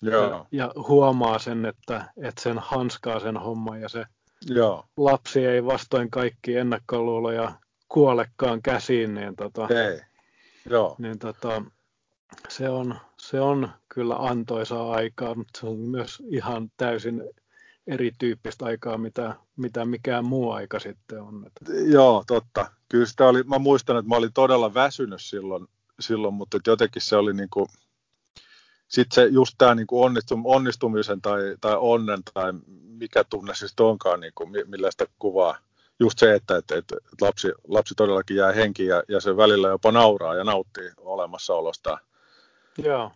[0.02, 0.30] Joo.
[0.30, 4.06] Ja, ja huomaa sen, että, että sen hanskaa sen homman ja se
[4.48, 4.86] Joo.
[4.98, 7.52] lapsi ei vastoin kaikki ennakkoluuloja
[7.90, 10.02] kuolekaan käsiin, niin, tota, ei.
[10.70, 10.96] Joo.
[10.98, 11.64] niin tota,
[12.50, 17.24] se, on, se on kyllä antoisaa aikaa, mutta se on myös ihan täysin
[17.88, 21.46] erityyppistä aikaa, mitä, mitä mikään muu aika sitten on.
[21.86, 22.72] Joo, totta.
[22.90, 25.68] Kyllä sitä oli, mä muistan, että mä olin todella väsynyt silloin,
[26.00, 27.68] silloin, mutta jotenkin se oli niin kuin,
[28.88, 34.20] sitten se just tämä niin onnistum, onnistumisen tai, tai onnen tai mikä tunne siis onkaan,
[34.20, 35.58] niin kuin, millä sitä kuvaa,
[36.00, 39.92] just se, että, että, että lapsi, lapsi todellakin jää henkiin ja, ja se välillä jopa
[39.92, 41.98] nauraa ja nauttii olemassaolosta.
[42.78, 43.12] Joo.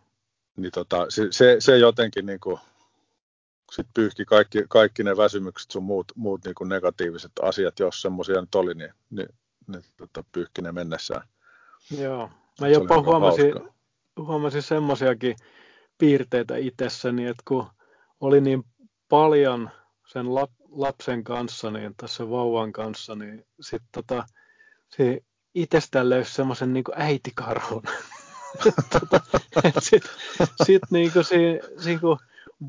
[0.57, 2.59] Niin tota, se, se, se jotenkin niin kuin,
[3.71, 8.41] sit pyyhki kaikki, kaikki ne väsymykset sun muut, muut niin kuin negatiiviset asiat, jos semmoisia
[8.41, 9.29] nyt oli, niin, niin,
[9.67, 11.27] niin tota, pyyhki ne mennessään.
[11.97, 12.29] Joo,
[12.61, 13.53] Mä jopa huomasin,
[14.17, 15.35] huomasin semmoisiakin
[15.97, 17.67] piirteitä itsessäni, että kun
[18.19, 18.63] oli niin
[19.09, 19.69] paljon
[20.07, 24.25] sen lap, lapsen kanssa, niin tässä vauvan kanssa, niin sitten tota,
[24.89, 25.21] se
[25.55, 27.83] itsestään löysi semmoisen niin äitikarhun.
[28.89, 29.21] tota,
[29.79, 30.11] sitten
[30.65, 32.19] sit niin kuin siinä, siinä, kun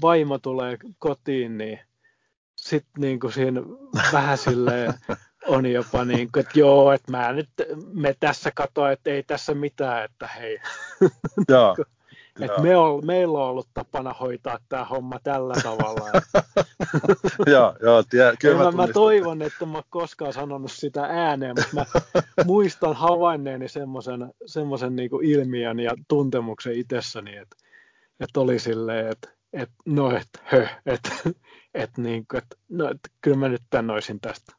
[0.02, 1.80] vaimo tulee kotiin, niin
[2.56, 3.60] sitten niin kuin siinä
[4.12, 4.94] vähän silleen
[5.46, 7.48] on jopa niin kuin, että joo, että mä nyt,
[7.92, 10.60] me tässä katoa, että ei tässä mitään, että hei.
[11.48, 11.76] Joo.
[12.42, 16.20] Että me ol, meillä on ollut tapana hoitaa tämä homma tällä tavalla.
[17.52, 21.84] joo, joo, tie, kyllä mä, mä, toivon, että mä koskaan sanonut sitä ääneen, mutta mä
[22.46, 27.56] muistan havainneeni semmoisen semmoisen niin ilmiön ja tuntemuksen itsessäni, että,
[28.20, 31.10] että oli silleen, että, että no, että hö, että,
[31.74, 34.52] että, niin kuin, että, no, että kyllä mä nyt tän olisin tästä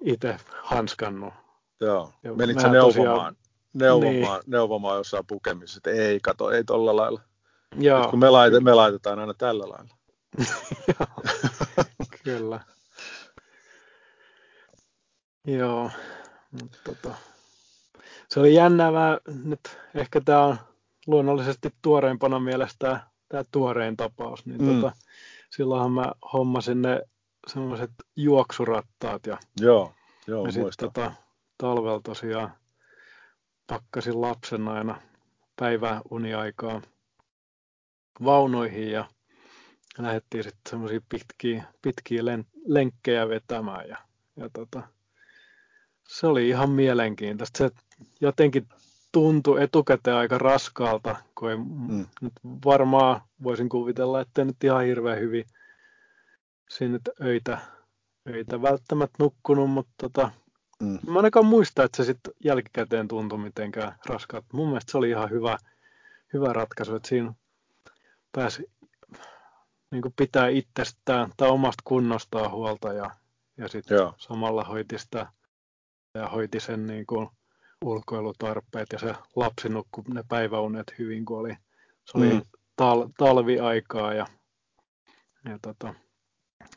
[0.00, 1.34] itse hanskannut.
[1.80, 2.12] Joo.
[2.36, 3.36] Menitkö neuvomaan, tosiaan,
[3.74, 4.50] neuvomaan, niin.
[4.50, 7.20] neuvomaan jossain pukemisessa, että ei kato, ei tolla lailla.
[7.78, 8.08] Joo.
[8.08, 9.94] kun me, laite, me laitetaan aina tällä lailla.
[12.24, 12.60] Kyllä.
[15.46, 15.90] Joo,
[16.50, 17.14] mutta tota,
[18.28, 18.92] se oli jännää.
[18.92, 20.56] Mä, nyt ehkä tämä on
[21.06, 24.74] luonnollisesti tuoreimpana mielestä tämä tuorein tapaus, niin mm.
[24.74, 24.92] tota,
[25.50, 27.00] silloinhan mä hommasin ne
[27.46, 29.92] semmoiset juoksurattaat ja, joo,
[30.26, 31.12] joo, ja sitten tota,
[31.58, 32.52] talvella tosiaan
[33.70, 35.00] pakkasin lapsen aina
[35.56, 36.82] päiväuniaikaa
[38.24, 39.08] vaunoihin ja
[39.98, 42.22] lähdettiin sitten semmoisia pitkiä, pitkiä
[42.66, 43.96] lenkkejä vetämään ja,
[44.36, 44.82] ja tota,
[46.08, 47.58] se oli ihan mielenkiintoista.
[47.58, 47.70] Se
[48.20, 48.68] jotenkin
[49.12, 52.06] tuntui etukäteen aika raskaalta, kun ei, mm.
[52.20, 52.32] nyt
[52.64, 55.44] varmaan voisin kuvitella, että nyt ihan hirveän hyvin
[56.70, 57.58] siinä nyt öitä,
[58.28, 60.30] öitä välttämättä nukkunut, mutta tota,
[60.80, 60.98] mm.
[61.06, 64.46] mä ainakaan muista, että se sitten jälkikäteen tuntui mitenkään raskaalta.
[64.52, 65.58] Mun mielestä se oli ihan hyvä,
[66.32, 67.32] hyvä ratkaisu, että siinä
[68.32, 68.70] pääsi
[69.90, 73.10] niin pitää itsestään tai omasta kunnostaan huolta ja,
[73.56, 75.26] ja sitten samalla hoiti sitä
[76.14, 77.28] ja hoiti sen niin kuin
[77.84, 81.56] ulkoilutarpeet ja se lapsi nukkui ne päiväunet hyvin, kun oli,
[82.04, 82.42] se oli mm.
[82.76, 84.26] tal, talviaikaa ja,
[85.44, 85.94] ja tota,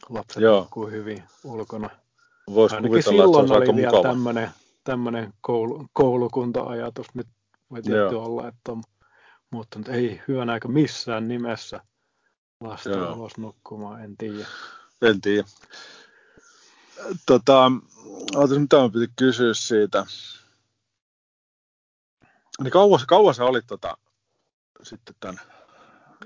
[0.10, 0.60] lapset Joo.
[0.60, 1.90] nukkuu hyvin ulkona.
[2.54, 4.04] Voisi Ainakin silloin oli vielä mukava.
[4.04, 4.52] tämmöinen,
[4.84, 7.08] tämmöinen koulu, koulukunta-ajatus.
[7.14, 7.28] Nyt
[7.72, 8.26] voi tietysti Joo.
[8.26, 8.84] olla, että on
[9.52, 9.88] muuttunut.
[9.88, 11.82] Ei hyvän aika missään nimessä
[12.62, 13.14] lasta Joo.
[13.14, 14.46] ulos nukkumaan, en tiedä.
[15.02, 15.48] En tiedä.
[17.26, 17.72] Tota,
[18.36, 20.06] ootas, mitä mä piti kysyä siitä.
[22.64, 23.98] Niin kauas, kauas sä olit tota,
[24.84, 25.40] sitten tämän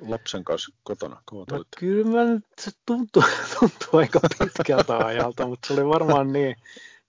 [0.02, 1.22] lapsen kanssa kotona?
[1.58, 3.24] no, kyllä mä nyt, se tuntuu,
[3.60, 6.56] tuntuu aika pitkältä ajalta, mutta se oli varmaan niin,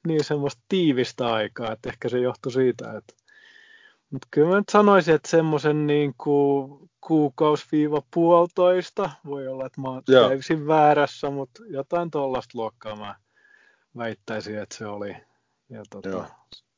[0.07, 3.15] niin semmoista tiivistä aikaa, että ehkä se johtui siitä, että
[4.11, 9.89] mutta kyllä mä nyt sanoisin, että semmoisen niin kuin kuukausi-viiva puolitoista, voi olla, että mä
[9.89, 13.15] oon täysin väärässä, mutta jotain tuollaista luokkaa mä
[13.97, 15.17] väittäisin, että se oli.
[15.69, 16.25] Ja tota,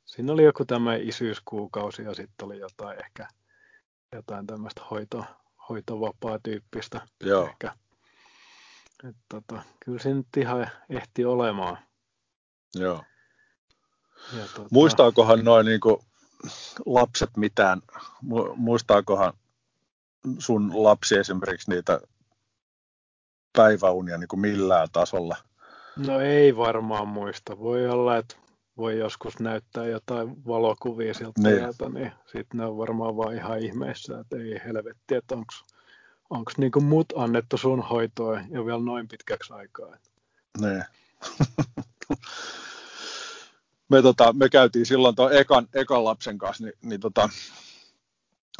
[0.05, 3.29] siinä oli joku tämä isyyskuukausi ja sitten oli jotain ehkä
[4.13, 5.25] jotain tämmöistä hoito,
[5.71, 7.01] hoitovapaa tyyppistä.
[7.21, 7.47] Joo.
[7.47, 7.75] Ehkä.
[9.09, 11.79] Et tota, kyllä se nyt ihan ehti olemaan.
[12.75, 13.05] Joo.
[14.39, 14.69] Ja tota...
[14.71, 15.81] Muistaakohan noin niin
[16.87, 17.83] lapset mitään,
[18.57, 19.33] muistaakohan
[20.39, 22.01] sun lapsi esimerkiksi niitä
[23.57, 25.37] päiväunia niin kuin millään tasolla?
[25.97, 27.59] No ei varmaan muista.
[27.59, 28.37] Voi olla, että
[28.81, 31.59] voi joskus näyttää jotain valokuvia sieltä niin.
[31.59, 35.53] Teiltä, niin sitten ne on varmaan vaan ihan ihmeissä, että ei helvetti, että onko
[36.31, 39.97] onko niinku mut annettu sun hoitoa ja vielä noin pitkäksi aikaa.
[40.61, 40.85] Niin.
[43.91, 47.29] me, tota, me käytiin silloin tuon ekan, ekan lapsen kanssa, niin, niin tota,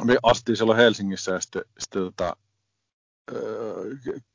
[0.03, 2.37] me astiin silloin Helsingissä ja sitten, sitten tota,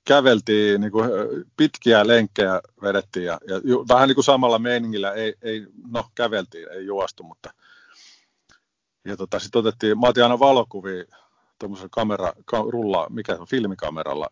[0.05, 1.11] käveltiin niin kuin
[1.57, 6.69] pitkiä lenkkejä vedettiin ja, ja ju, vähän niin kuin samalla meiningillä, ei, ei, no käveltiin,
[6.73, 7.51] ei juostu, mutta
[9.05, 11.05] ja tota, sitten otettiin, mä otin aina valokuvia
[11.59, 14.29] tuommoisella kamera, ka, rulla, mikä on, filmikameralla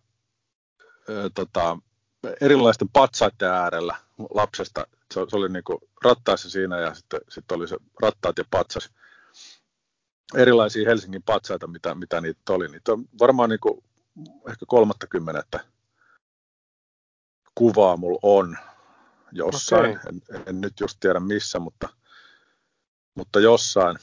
[1.08, 1.78] ö, tota,
[2.40, 3.96] erilaisten patsaiden äärellä
[4.34, 4.86] lapsesta.
[5.14, 8.90] Se, se oli niin kuin rattaissa siinä ja sitten, sitten oli se rattaat ja patsas.
[10.34, 12.68] Erilaisia Helsingin patsaita, mitä, mitä niitä oli.
[12.68, 13.84] Niitä on varmaan niin kuin
[14.48, 15.60] ehkä 30
[17.54, 18.58] kuvaa mulla on
[19.32, 19.98] jossain.
[19.98, 20.02] Okay.
[20.08, 21.88] En, en, nyt just tiedä missä, mutta,
[23.14, 23.98] mutta jossain.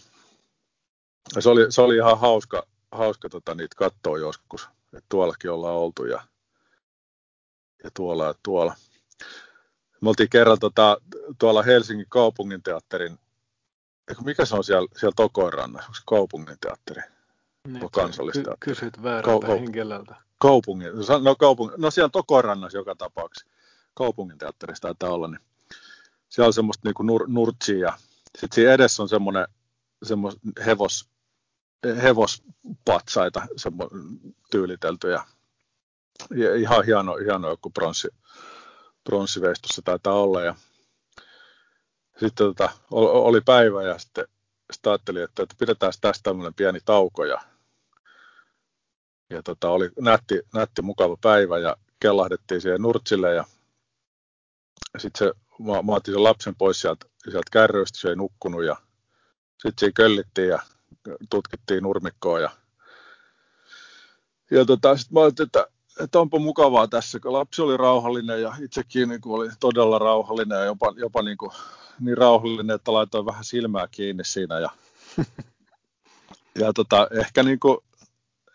[1.35, 5.75] Ja se oli, se oli ihan hauska, hauska tota, niitä katsoa joskus, että tuollakin ollaan
[5.75, 6.27] oltu ja,
[7.83, 8.75] ja tuolla ja tuolla.
[10.01, 10.97] Me oltiin kerran tota,
[11.39, 13.19] tuolla Helsingin kaupunginteatterin,
[14.23, 17.01] mikä se on siellä, siellä Tokoirannassa, onko se kaupunginteatteri?
[17.67, 18.49] Niin, kansallista.
[18.49, 20.15] Ky- kysyt väärältä Kau- henkilöltä.
[20.39, 20.91] Kaupungin,
[21.23, 23.51] no, kaupungin, no siellä Tokoirannassa joka tapauksessa,
[23.93, 25.41] kaupunginteatterissa taitaa olla, niin
[26.29, 27.93] siellä on semmoista niinku nur, nurtsia
[28.37, 29.47] sitten siinä edessä on semmoinen
[30.03, 31.09] semmos hevos,
[32.03, 33.89] hevospatsaita semmo,
[34.51, 35.23] tyyliteltyjä.
[36.35, 38.07] Ja ihan hieno, hieno joku pronssi,
[39.03, 40.41] pronssiveistossa taitaa olla.
[40.41, 40.55] Ja
[42.11, 44.25] sitten tota, oli päivä ja sitten,
[44.73, 47.41] sitten ajattelin, että, että pidetään tästä tämmöinen pieni tauko ja,
[49.31, 53.45] ja tota, oli nätti, nätti, mukava päivä ja kellahdettiin siihen nurtsille ja
[54.97, 58.75] sitten se, mä, mä otin sen lapsen pois sieltä, sieltä kärryistä, se ei nukkunut ja
[59.51, 60.59] sitten siinä köllittiin ja
[61.29, 62.49] tutkittiin nurmikkoa ja,
[64.51, 65.67] ja tota, sitten mä ajattelin, että,
[66.03, 70.57] että onpa mukavaa tässä, kun lapsi oli rauhallinen ja itsekin niin kuin oli todella rauhallinen
[70.57, 71.51] ja jopa, jopa niin, kuin,
[71.99, 74.69] niin rauhallinen, että laitoin vähän silmää kiinni siinä ja,
[76.61, 77.77] ja tota, ehkä niin kuin,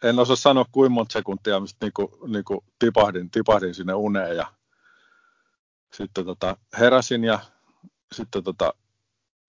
[0.02, 4.36] en osaa sanoa kuinka monta sekuntia, mistä niin kuin, niin kuin tipahdin, tipahdin sinne uneen
[4.36, 4.46] ja
[5.92, 7.38] sitten tota, heräsin ja
[8.12, 8.74] sitten tota,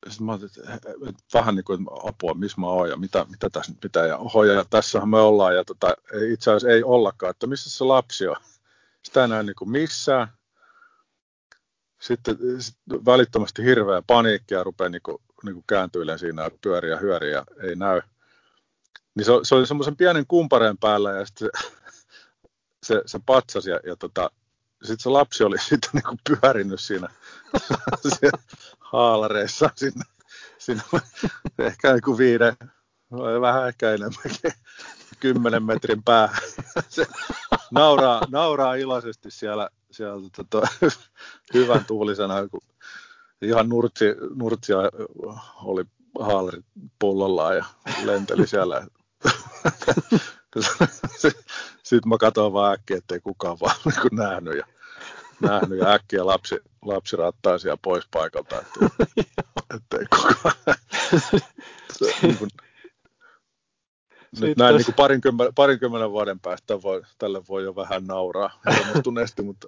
[0.08, 3.72] sitten mä ajattelin, että vähän niin kuin apua, missä mä oon ja mitä, mitä tässä
[3.72, 4.06] nyt pitää.
[4.06, 5.94] Ja oho, ja tässähän me ollaan ja tota,
[6.32, 8.36] itse asiassa ei ollakaan, että missä se lapsi on.
[9.04, 10.28] Sitä ei näe niin kuin missään.
[12.02, 17.76] Sitten sit välittömästi hirveä paniikki ja rupeaa niin kuin, niin kuin siinä pyöriä hyöriä ei
[17.76, 18.02] näy.
[19.18, 21.72] Niin se, se oli semmoisen pienen kumpareen päällä ja sitten se,
[22.84, 24.32] se, se patsasi ja, ja tota,
[24.84, 27.08] sit se lapsi oli sitten niin kuin pyörinyt siinä,
[28.20, 28.38] siinä
[28.80, 30.06] haalareissa sinne,
[30.58, 30.84] sinne
[31.60, 32.58] ehkä joku viiden,
[33.42, 34.52] vähän ehkä enemmänkin,
[35.20, 36.42] kymmenen metrin päähän.
[36.90, 37.08] Se
[37.72, 40.68] nauraa, nauraa iloisesti siellä, siellä tota,
[41.54, 42.62] hyvän tuulisena, kun
[43.42, 44.78] ihan nurtsi, nurtsia
[45.64, 45.86] oli
[46.20, 46.66] haalarit
[47.00, 47.66] pullollaan ja
[48.04, 48.88] lenteli siellä.
[51.84, 54.64] Sitten mä katsoin vaan äkkiä, ettei kukaan vaan niin nähnyt ja,
[55.42, 58.88] nähnyt ja äkkiä lapsi, lapsi rattaa siellä pois paikalta, ettei,
[59.76, 60.56] ettei kukaan.
[62.22, 62.50] niin kuin,
[64.40, 69.42] nyt näin niin kuin parinkymmenen, parinkymmenen vuoden päästä voi, tälle voi jo vähän nauraa hermostuneesti,
[69.42, 69.68] mutta...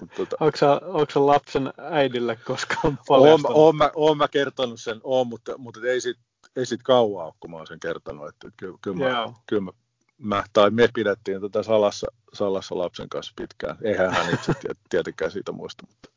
[0.00, 0.36] mutta tuota.
[0.40, 3.56] onko, sä, onko sä lapsen äidille koskaan paljastanut?
[3.56, 6.16] Oon, oon, mä, oon mä kertonut sen, oon, mutta, mutta ei sit,
[6.56, 8.28] ei sit kauaa ole, kun mä oon sen kertonut.
[8.28, 9.70] Että kyllä, kyllä, mä, kyllä mä,
[10.18, 13.76] mä, tai me pidettiin tätä salassa, salassa lapsen kanssa pitkään.
[13.82, 14.52] Eihän hän itse
[14.90, 15.84] tietenkään siitä muista.
[15.88, 16.10] Mutta...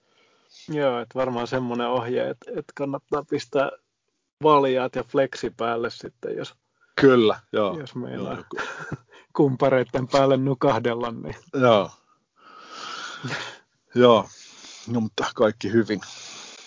[0.70, 3.72] Joo, että varmaan semmoinen ohje, että, että kannattaa pistää
[4.44, 6.56] valjaat ja flexi päälle sitten, jos
[6.96, 7.80] Kyllä, joo.
[7.80, 8.64] Jos meillä joo.
[9.38, 11.36] kumpareiden päälle nukahdella, niin...
[11.54, 11.92] Joo.
[13.96, 14.30] joo,
[14.88, 16.02] no mutta kaikki hyvin.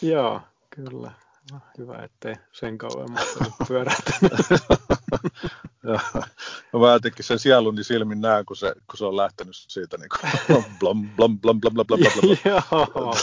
[0.03, 1.13] Joo, kyllä.
[1.53, 4.33] No, hyvä, ettei sen kauemmas pyörähtänyt.
[6.73, 10.09] no mä jotenkin sen sieluni silmin näen, kun se, kun se on lähtenyt siitä niin
[10.09, 10.33] kuin
[10.81, 12.37] blom, blom, blom, blom, blom, blom, blom.
[12.45, 13.15] Joo.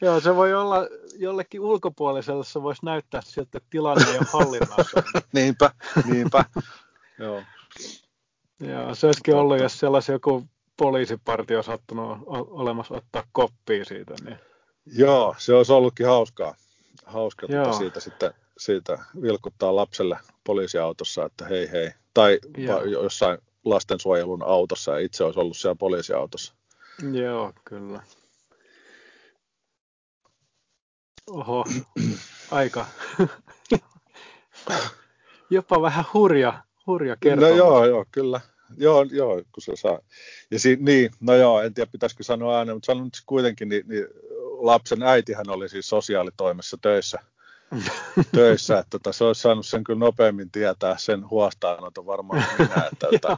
[0.00, 0.78] Joo, se voi olla
[1.18, 5.02] jollekin ulkopuoliselle, se voisi näyttää siltä, että tilanne ei ole hallinnassa.
[5.32, 5.70] niinpä,
[6.04, 6.44] niinpä.
[7.18, 7.42] Joo.
[8.60, 12.18] Joo, se olisikin ollut, jos sellaisen joku poliisipartio sattunut
[12.50, 14.14] olemassa ottaa koppia siitä.
[14.24, 14.38] Niin...
[14.86, 16.54] Joo, se olisi ollutkin hauskaa.
[17.06, 21.90] Hauska tuota siitä sitten siitä vilkuttaa lapselle poliisiautossa, että hei hei.
[22.14, 22.84] Tai Joo.
[22.84, 26.54] jossain lastensuojelun autossa ja itse olisi ollut siellä poliisiautossa.
[27.12, 28.02] Joo, kyllä.
[31.30, 31.64] Oho,
[32.50, 32.86] aika.
[35.50, 37.50] Jopa vähän hurja, hurja kertomus.
[37.50, 38.40] No joo, joo, kyllä.
[38.76, 39.98] Joo, joo, kun se saa.
[40.50, 43.84] Ja si, niin, no joo, en tiedä pitäisikö sanoa ääneen, mutta sanon nyt kuitenkin, niin,
[43.88, 44.06] niin
[44.60, 47.18] lapsen äitihän oli siis sosiaalitoimessa töissä,
[48.34, 53.06] töissä että tota, se olisi saanut sen kyllä nopeammin tietää sen huostaanoton varmaan minä, että,
[53.12, 53.36] että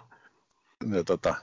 [0.85, 1.35] ne, tota,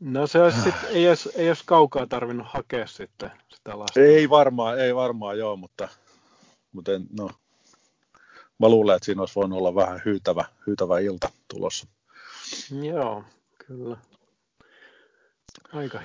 [0.00, 4.00] No se olisi sit, ei, olisi, ei olisi kaukaa tarvinnut hakea sitten sitä lasta.
[4.00, 5.88] Ei varmaan, ei varmaan joo, mutta,
[6.72, 7.30] mutta en, no,
[8.58, 11.86] mä luulen, että siinä olisi voinut olla vähän hyytävä, hyytävä ilta tulossa.
[12.82, 13.24] Joo,
[13.66, 13.96] kyllä.
[15.72, 16.00] Aika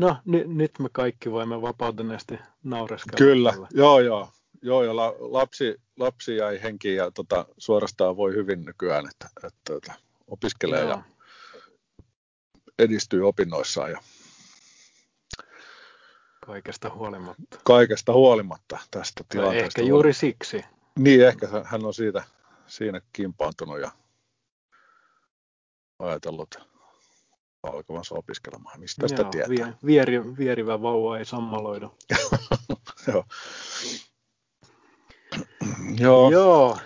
[0.00, 3.16] No, n- nyt me kaikki voimme vapautuneesti naureskella.
[3.16, 3.68] Kyllä, tällä.
[3.70, 4.28] joo joo.
[4.62, 9.46] Joo, ja la, lapsi, lapsi jäi henkiin ja tota, suorastaan voi hyvin nykyään, että, että,
[9.46, 9.92] että tota,
[10.26, 10.90] opiskelee joo.
[10.90, 11.02] ja
[12.78, 13.90] edistyy opinnoissaan.
[13.90, 14.00] Ja
[16.46, 17.58] Kaikesta huolimatta.
[17.64, 19.80] Kaikesta huolimatta tästä tilanteesta.
[19.80, 20.64] Ehkä juuri siksi.
[20.98, 22.24] Niin, ehkä hän on siitä,
[22.66, 23.90] siinä kimpaantunut ja
[25.98, 26.69] ajatellut
[27.62, 28.80] alkavansa opiskelemaan.
[28.80, 29.72] Mistä sitä Joo, tietää?
[29.86, 31.90] Vieri, vierivä vauva ei sammaloida.
[33.08, 33.24] Joo.
[35.98, 36.30] Joo.
[36.30, 36.78] Joo,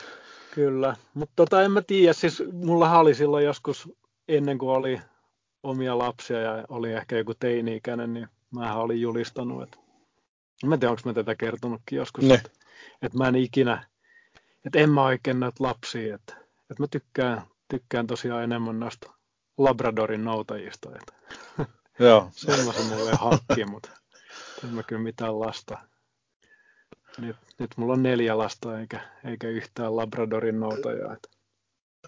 [0.55, 0.97] kyllä.
[1.15, 3.89] Mutta tota, en mä tiedä, siis mulla oli silloin joskus
[4.29, 5.01] ennen kuin oli
[5.63, 9.77] omia lapsia ja oli ehkä joku teini-ikäinen, niin mä olin julistanut, että
[10.67, 12.51] mä en tiedä, onko mä tätä kertonutkin joskus, että,
[13.03, 13.85] että mä en ikinä,
[14.67, 16.35] että en mä oikein näitä lapsia, että,
[16.71, 19.14] että mä tykkään, tykkään tosiaan enemmän noista
[19.59, 21.15] Labradorin noutajista, että
[21.99, 22.31] Joo.
[22.33, 23.91] semmoisen mulle hankki, mutta
[24.65, 25.79] en mä kyllä mitään lasta.
[27.19, 31.13] Nyt, nyt mulla on neljä lasta eikä, eikä yhtään Labradorin noutajaa.
[31.13, 31.29] Että.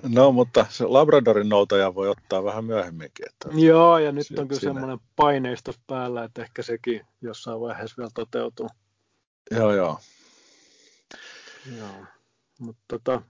[0.03, 3.27] No, mutta se Labradorin noutaja voi ottaa vähän myöhemminkin.
[3.29, 4.75] Että Joo, ja nyt on kyllä sinne.
[4.75, 8.69] semmoinen paineistos päällä, että ehkä sekin jossain vaiheessa vielä toteutuu.
[9.51, 9.99] Joo, joo.
[11.79, 12.05] Joo,
[12.59, 13.23] mutta tota,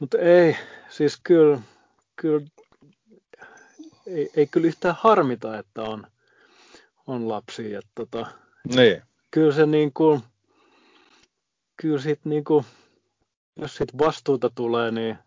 [0.00, 0.56] mutta ei,
[0.88, 1.58] siis kyllä,
[2.22, 2.46] kyllä
[4.06, 6.06] ei, ei kyllä yhtään harmita, että on,
[7.06, 7.78] on lapsia.
[7.78, 8.26] Että tota,
[8.74, 9.02] niin.
[9.30, 10.20] Kyllä se niin kuin,
[11.76, 12.64] kyllä sit niin kuin,
[13.56, 15.18] jos siitä vastuuta tulee, niin,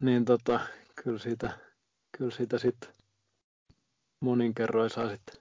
[0.00, 0.60] niin tota,
[1.04, 1.58] kyllä siitä,
[2.18, 2.90] kyllä siitä sitten
[4.20, 5.36] monin kerroin saa sitten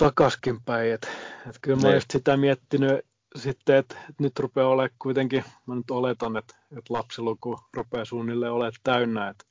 [0.00, 0.92] takaskin päin.
[0.92, 1.08] Et,
[1.48, 2.02] et kyllä mä oon niin.
[2.12, 3.06] sitä miettinyt
[3.36, 8.72] sitten, että nyt rupeaa olemaan kuitenkin, mä nyt oletan, että, että lapsiluku rupeaa suunnilleen olemaan
[8.84, 9.44] täynnä, että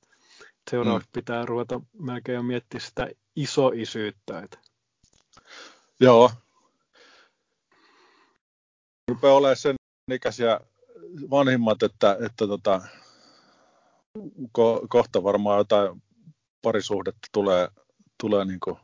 [0.72, 1.14] seuraavaksi mm.
[1.14, 4.40] pitää ruveta melkein jo miettiä sitä isoisyyttä.
[4.40, 4.58] Että.
[6.00, 6.32] Joo,
[9.12, 9.76] rupeaa olemaan sen
[10.12, 10.60] ikäisiä
[11.30, 12.82] vanhimmat, että, että tota,
[14.52, 16.04] ko, kohta varmaan jotain
[16.62, 17.68] parisuhdetta tulee,
[18.22, 18.78] tulee niin kuin,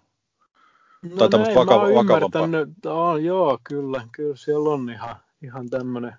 [1.02, 2.42] No tai näin, mä vakava, vakavampaa.
[2.46, 6.16] ymmärtänyt, oh, joo, kyllä, kyllä siellä on ihan, ihan tämmöinen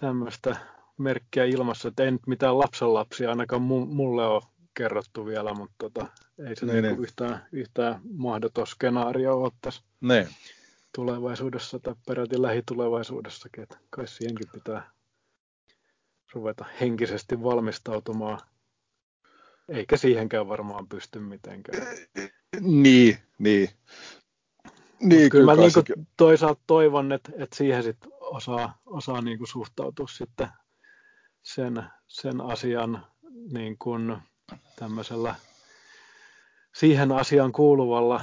[0.00, 0.56] tämmöistä
[0.98, 4.42] merkkiä ilmassa, että ei nyt mitään lapsenlapsia ainakaan mu- mulle ole
[4.74, 6.06] kerrottu vielä, mutta tota,
[6.48, 7.02] ei se Niin, niinku niin.
[7.02, 10.28] yhtään, yhtään mahdoton skenaario ole tässä Niin.
[10.94, 14.90] tulevaisuudessa tai peräti lähitulevaisuudessakin, että kai siihenkin pitää
[16.32, 18.38] ruveta henkisesti valmistautumaan,
[19.68, 21.86] eikä siihenkään varmaan pysty mitenkään.
[22.60, 23.70] Niin, niin.
[24.64, 29.20] Mut Niin, kyllä mä kai niinku sekin- toisaalta toivon, että, että siihen sit osaa, osaa
[29.20, 30.48] niinku suhtautua sitten
[31.42, 33.06] sen, sen asian
[33.52, 34.16] niin kuin
[34.78, 35.34] tämmöisellä
[36.74, 38.20] siihen asiaan kuuluvalla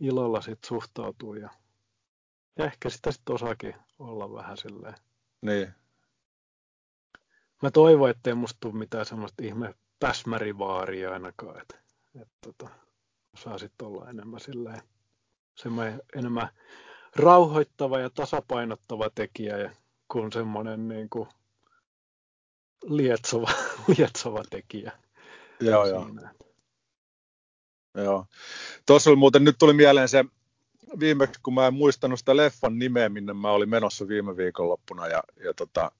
[0.00, 1.50] ilolla sit suhtautuu ja,
[2.58, 4.94] ja ehkä sitä sitten osaakin olla vähän silleen.
[5.42, 5.68] niin.
[7.62, 11.78] Mä toivon, ettei musta tule mitään semmoista ihme päsmärivaaria ainakaan, että,
[12.20, 12.70] että tota,
[13.34, 14.82] osaa sitten olla enemmän silleen
[15.54, 16.48] semmoinen enemmän
[17.16, 19.70] rauhoittava ja tasapainottava tekijä ja
[20.08, 21.28] kuin semmoinen niin kuin
[22.84, 23.50] lietsova,
[23.96, 24.92] lietsova tekijä.
[25.60, 26.06] Joo, joo.
[27.94, 28.26] Joo.
[28.86, 30.24] Tuossa oli muuten, nyt tuli mieleen se
[31.00, 35.22] viimeksi, kun mä en muistanut sitä leffan nimeä, minne mä olin menossa viime viikonloppuna ja,
[35.44, 35.92] ja tota,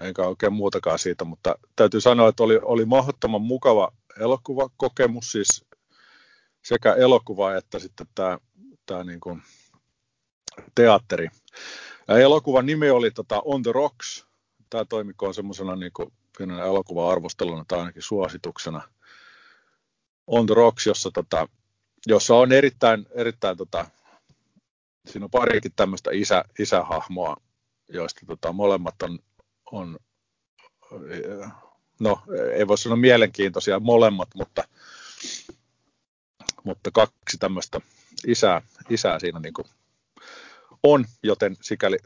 [0.00, 5.64] enkä oikein muutakaan siitä, mutta täytyy sanoa, että oli, oli mahdottoman mukava elokuvakokemus, siis
[6.62, 8.38] sekä elokuva että sitten tämä,
[8.86, 9.42] tämä niin kuin
[10.74, 11.28] teatteri.
[12.08, 14.26] Ja elokuvan nimi oli tota On the Rocks.
[14.70, 15.92] Tämä toimikoon semmoisena niin
[16.66, 18.82] elokuva-arvosteluna tai ainakin suosituksena.
[20.26, 21.48] On the Rocks, jossa, tota,
[22.06, 23.86] jossa on erittäin, erittäin tota,
[25.06, 27.36] siinä on parikin tämmöistä isä, isähahmoa,
[27.88, 29.18] joista tota, molemmat on,
[29.72, 29.98] on,
[32.00, 32.22] no
[32.54, 34.64] ei voi sanoa mielenkiintoisia molemmat, mutta,
[36.64, 37.80] mutta kaksi tämmöistä
[38.26, 39.66] isää, isää siinä niin kuin
[40.82, 41.96] on, joten sikäli,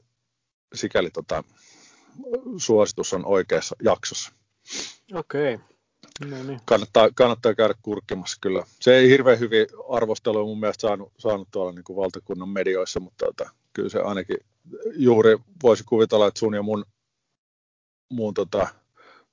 [0.75, 1.45] sikäli tota,
[2.57, 4.33] suositus on oikeassa jaksossa.
[5.15, 5.59] Okei.
[6.31, 6.61] No niin.
[6.65, 8.65] Kannattaa, kannattaa käydä kurkkimassa kyllä.
[8.81, 13.27] Se ei hirveän hyvin arvostelua mun mielestä saanut, saanut tuolla niin kuin valtakunnan medioissa, mutta
[13.27, 14.37] tota, kyllä se ainakin
[14.95, 16.85] juuri voisi kuvitella, että sun ja mun,
[18.09, 18.69] mun tota,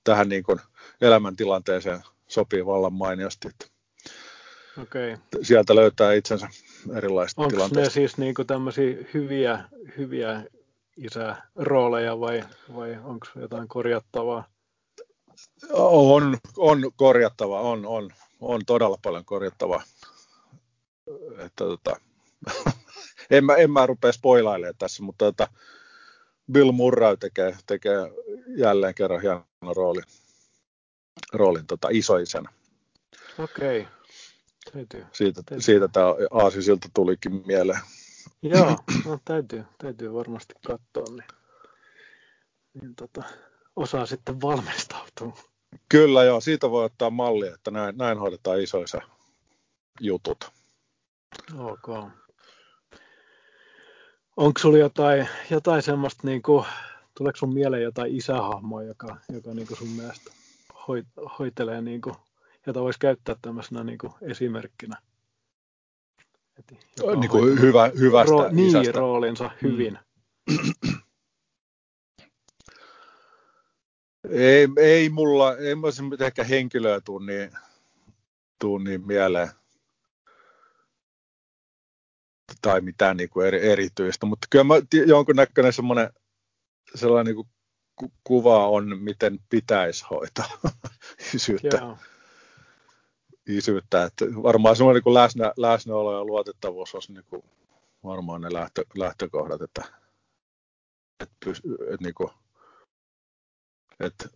[0.03, 0.59] tähän niin kuin
[1.01, 3.47] elämäntilanteeseen sopii vallan mainiosti.
[3.47, 3.65] Että
[4.81, 5.17] Okei.
[5.41, 6.47] sieltä löytää itsensä
[6.95, 7.93] erilaisista Onko ne tilanteista.
[7.93, 9.63] siis niinku tämmöisiä hyviä,
[9.97, 10.43] hyviä
[10.97, 12.43] isärooleja vai,
[12.75, 14.49] vai onko jotain korjattavaa?
[15.71, 18.09] On, on korjattava, on, on,
[18.41, 19.83] on todella paljon korjattavaa.
[21.31, 21.95] Että, tota,
[23.29, 25.47] en, mä, en mä rupea spoilailemaan tässä, mutta tota,
[26.51, 27.97] Bill Murray tekee, tekee
[28.57, 29.45] jälleen kerran hienon
[29.75, 30.03] roolin,
[31.33, 32.49] roolin tota, isoisänä.
[33.39, 33.87] Okei.
[34.71, 35.05] Täytyy.
[35.11, 35.61] Siitä, Täytyy.
[35.61, 37.79] siitä tämä aasisilta tulikin mieleen.
[38.41, 41.27] Joo, no, täytyy, täytyy varmasti katsoa, niin,
[42.81, 43.23] niin tota,
[43.75, 45.37] osaa sitten valmistautua.
[45.89, 49.01] Kyllä joo, siitä voi ottaa mallia, että näin, näin hoidetaan isoisä
[49.99, 50.51] jutut.
[51.57, 51.87] Ok.
[54.37, 56.65] Onko sulla jotain, jotain semmoista, niin kuin,
[57.17, 60.31] tuleeko sun mieleen jotain isähahmoa, joka, joka niin kuin sun mielestä
[60.87, 61.03] hoi,
[61.39, 62.15] hoitelee, niin kuin,
[62.67, 64.97] jota voisi käyttää tämmöisenä niin kuin esimerkkinä?
[66.59, 68.99] Et joka Niin kuin hyvä, hyvästä ro- niin, isästä.
[68.99, 69.99] roolinsa hyvin.
[74.29, 77.51] Ei, ei mulla, ei mulla se ehkä henkilöä tuu niin,
[78.59, 79.49] tuu niin mieleen.
[82.61, 84.73] Tai mitään niin kuin eri, erityistä, mutta kyllä mä
[85.07, 86.09] jonkunnäköinen semmoinen
[86.95, 87.47] sellainen niin kuin
[87.95, 90.49] ku- kuva on, miten pitäisi hoitaa
[91.35, 91.77] isyyttä.
[91.77, 91.97] Joo.
[93.47, 94.03] Isyyttä.
[94.03, 97.43] Että varmaan semmoinen niin kuin läsnä, läsnäolo ja luotettavuus olisi niin kuin
[98.03, 99.83] varmaan ne lähtö, lähtökohdat, että,
[101.19, 102.29] että, pys- että, niin kuin,
[103.99, 104.29] että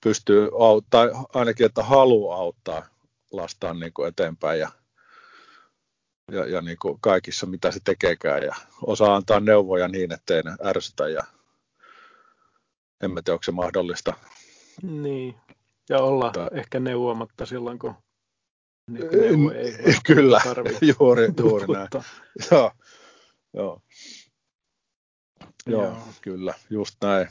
[0.00, 2.86] pystyy auttaa, ainakin että haluaa auttaa
[3.32, 4.68] lastaan niin kuin eteenpäin ja,
[6.32, 10.56] ja, ja niin kuin kaikissa mitä se tekeekään ja osaa antaa neuvoja niin, ettei ne
[10.64, 11.22] ärsytä ja
[13.02, 14.14] en mä tiedä, onko se mahdollista.
[14.82, 15.34] Niin.
[15.88, 17.94] Ja olla Tää- ehkä neuvomatta silloin, kun
[18.88, 19.74] niin neuvo ei
[20.06, 20.40] Kyllä,
[20.98, 21.88] juuri, juuri näin.
[22.50, 22.72] Joo,
[23.54, 23.82] joo.
[25.66, 25.98] Joo, Joo.
[26.22, 27.28] kyllä, just näin.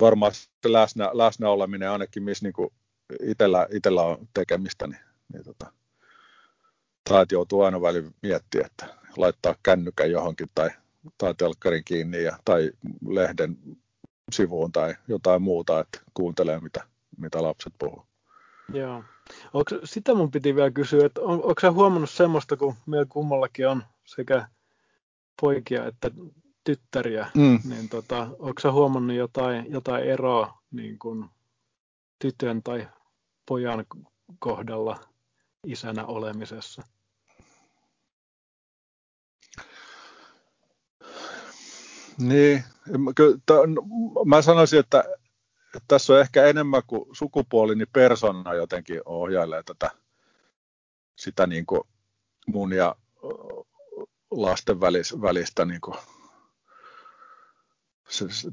[0.00, 2.72] Varmaan se läsnä, läsnä oleminen ainakin, missä niinku
[3.22, 5.00] itellä, itellä on tekemistä, niin,
[5.32, 5.72] niin tota,
[7.08, 10.70] tai että joutuu aina välillä miettimään, että laittaa kännykän johonkin tai,
[11.18, 12.70] tai telkkarin kiinni ja, tai
[13.08, 13.58] lehden
[14.32, 16.82] sivuun tai jotain muuta, että kuuntelee mitä,
[17.18, 18.06] mitä lapset puhuu.
[18.72, 19.04] Joo.
[19.52, 23.68] Onko, sitä mun piti vielä kysyä, että on, onko sä huomannut semmoista, kun meillä kummallakin
[23.68, 24.48] on sekä
[25.40, 26.10] poikia että
[26.64, 27.60] tyttäriä, mm.
[27.68, 31.30] niin tota, onko sä huomannut jotain, jotain eroa niin kuin
[32.18, 32.88] tytön tai
[33.46, 33.84] pojan
[34.38, 35.00] kohdalla
[35.66, 36.82] isänä olemisessa?
[42.18, 42.64] Niin,
[44.24, 45.04] mä sanoisin, että
[45.88, 49.90] tässä on ehkä enemmän kuin sukupuoli, niin persona jotenkin ohjailee tätä
[51.16, 51.80] sitä niin kuin
[52.46, 52.96] mun ja
[54.30, 54.80] lasten
[55.22, 55.96] välistä niin kuin,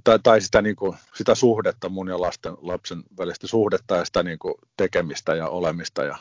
[0.03, 4.23] tai, tai sitä, niin kuin, sitä suhdetta mun ja lasten, lapsen välistä suhdetta ja sitä
[4.23, 6.17] niin kuin, tekemistä ja olemista ja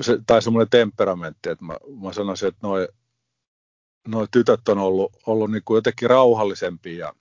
[0.00, 2.88] se, tai semmoinen temperamentti, että mä, mä sanoisin, että noi,
[4.08, 7.14] noi tytöt on ollut, ollut niin kuin jotenkin rauhallisempia ja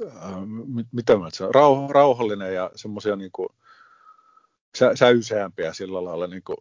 [0.00, 0.34] äh,
[0.92, 3.30] mitä mä rauh, rauhallinen ja semmoisia niin
[4.94, 6.56] säyseämpiä sillä lailla, niin kuin,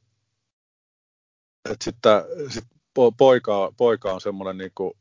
[1.72, 2.64] että sitten sit
[3.18, 4.94] poika, poika on semmoinen niin kuin,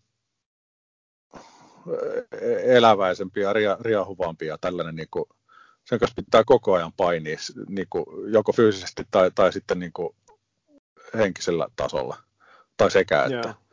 [2.65, 5.25] eläväisempi ja ria, riahuvampi ja tällainen niin kuin,
[5.85, 7.37] sen kanssa pitää koko ajan painia
[7.69, 10.17] niin kuin, joko fyysisesti tai, tai sitten niin kuin,
[11.15, 12.17] henkisellä tasolla.
[12.77, 13.49] Tai sekä että.
[13.49, 13.64] Yeah.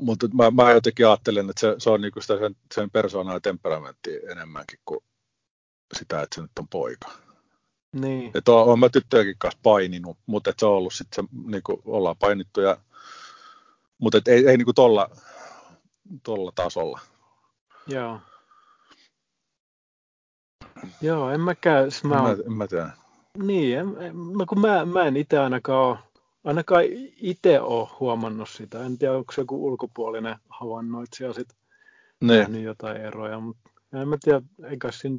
[0.00, 3.40] Mutta mä, mä jotenkin ajattelen, että se, se on niinku sitä sen, sen persoonaa ja
[3.40, 5.00] temperamenttia enemmänkin kuin
[5.98, 7.10] sitä, että se nyt on poika.
[7.92, 8.30] Niin.
[8.34, 11.82] Että on, on mä tyttöjenkin kanssa paininut, mutta että se on ollut sitten se, niinku,
[11.84, 12.76] ollaan painittu ja
[13.98, 15.10] mutta et ei, ei niinku tolla,
[16.22, 17.00] tolla tasolla.
[17.86, 18.20] Joo.
[21.00, 21.90] Joo, en mäkään.
[21.90, 22.90] Siis mä, en, mä, en mä tiedä.
[23.38, 24.14] Niin, en, en,
[24.48, 25.98] kun mä, mä en itse ainakaan ole,
[26.44, 26.84] ainakaan
[27.16, 28.84] itse ole huomannut sitä.
[28.84, 31.58] En tiedä, onko se joku ulkopuolinen havainnoitsija sitten
[32.20, 33.70] nähnyt jotain eroja, mutta
[34.00, 35.18] en mä tiedä, eikä siinä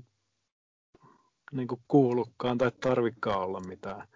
[1.52, 4.08] niin kuulukaan tai tarvikaan olla mitään,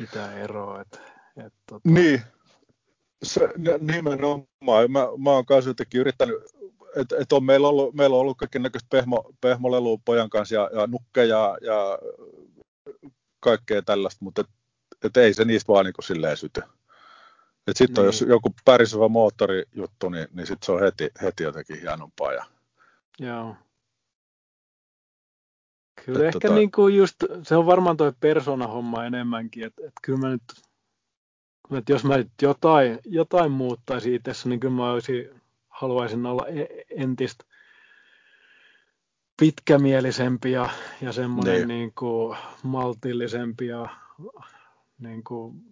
[0.00, 0.80] mitään eroa.
[0.80, 1.00] Et,
[1.46, 1.88] et, tota...
[1.88, 2.22] Niin,
[3.22, 3.48] se,
[3.80, 4.90] nimenomaan.
[4.90, 6.36] Mä, mä oon kanssa jotenkin yrittänyt,
[6.96, 10.70] että et on meillä ollut, meillä on ollut kaiken näköistä pehmo, pehmolelua pojan kanssa ja,
[10.72, 11.98] ja nukkeja ja
[13.40, 14.59] kaikkea tällaista, mutta et,
[15.04, 16.62] et ei se niistä vaan niin kuin silleen syty.
[17.72, 18.06] Sitten niin.
[18.06, 22.32] jos joku pärisevä moottorijuttu, niin, niin sitten se on heti, heti jotenkin hienompaa.
[22.32, 22.44] Ja...
[23.18, 23.56] Joo.
[26.04, 26.54] Kyllä et ehkä tota...
[26.54, 30.42] niin kuin just, se on varmaan toi persona-homma enemmänkin, että et kyllä mä nyt,
[31.78, 36.84] että jos mä nyt jotain, jotain muuttaisin itse, niin kyllä mä olisin, haluaisin olla e-,
[36.90, 37.44] entistä
[39.40, 40.70] pitkämielisempi ja,
[41.00, 41.68] ja semmoinen niin.
[41.68, 43.88] Niin kuin maltillisempi ja
[45.00, 45.62] niin kuin,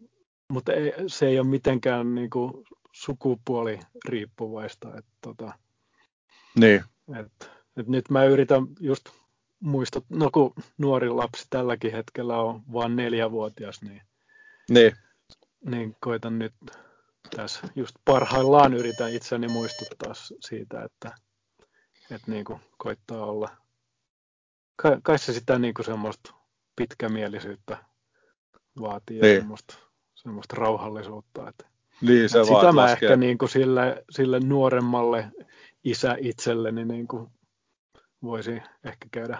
[0.49, 2.53] mutta ei, se ei ole mitenkään niin kuin
[2.93, 4.89] sukupuoli riippuvaista.
[4.89, 5.53] Että, tota,
[6.59, 6.85] niin.
[7.21, 9.09] et, et nyt mä yritän just
[9.61, 14.03] muistat, no kun nuori lapsi tälläkin hetkellä on vain neljävuotias, niin,
[14.71, 14.93] niin.
[15.65, 16.55] niin koitan nyt
[17.37, 21.13] tässä just parhaillaan yritän itseni muistuttaa siitä, että,
[22.11, 23.57] että niin kuin koittaa olla,
[24.77, 26.35] kai, kai se sitä niin kuin semmoista
[26.77, 27.88] pitkämielisyyttä
[28.81, 29.37] vaatii niin.
[29.41, 29.75] semmoista,
[30.15, 31.49] semmoista rauhallisuutta.
[31.49, 31.67] Että,
[32.01, 33.09] niin, se että sitä mä laskee.
[33.09, 35.33] ehkä niin kuin sille, sille nuoremmalle
[35.85, 37.31] isä itselleni niin kuin
[38.23, 39.39] voisi ehkä käydä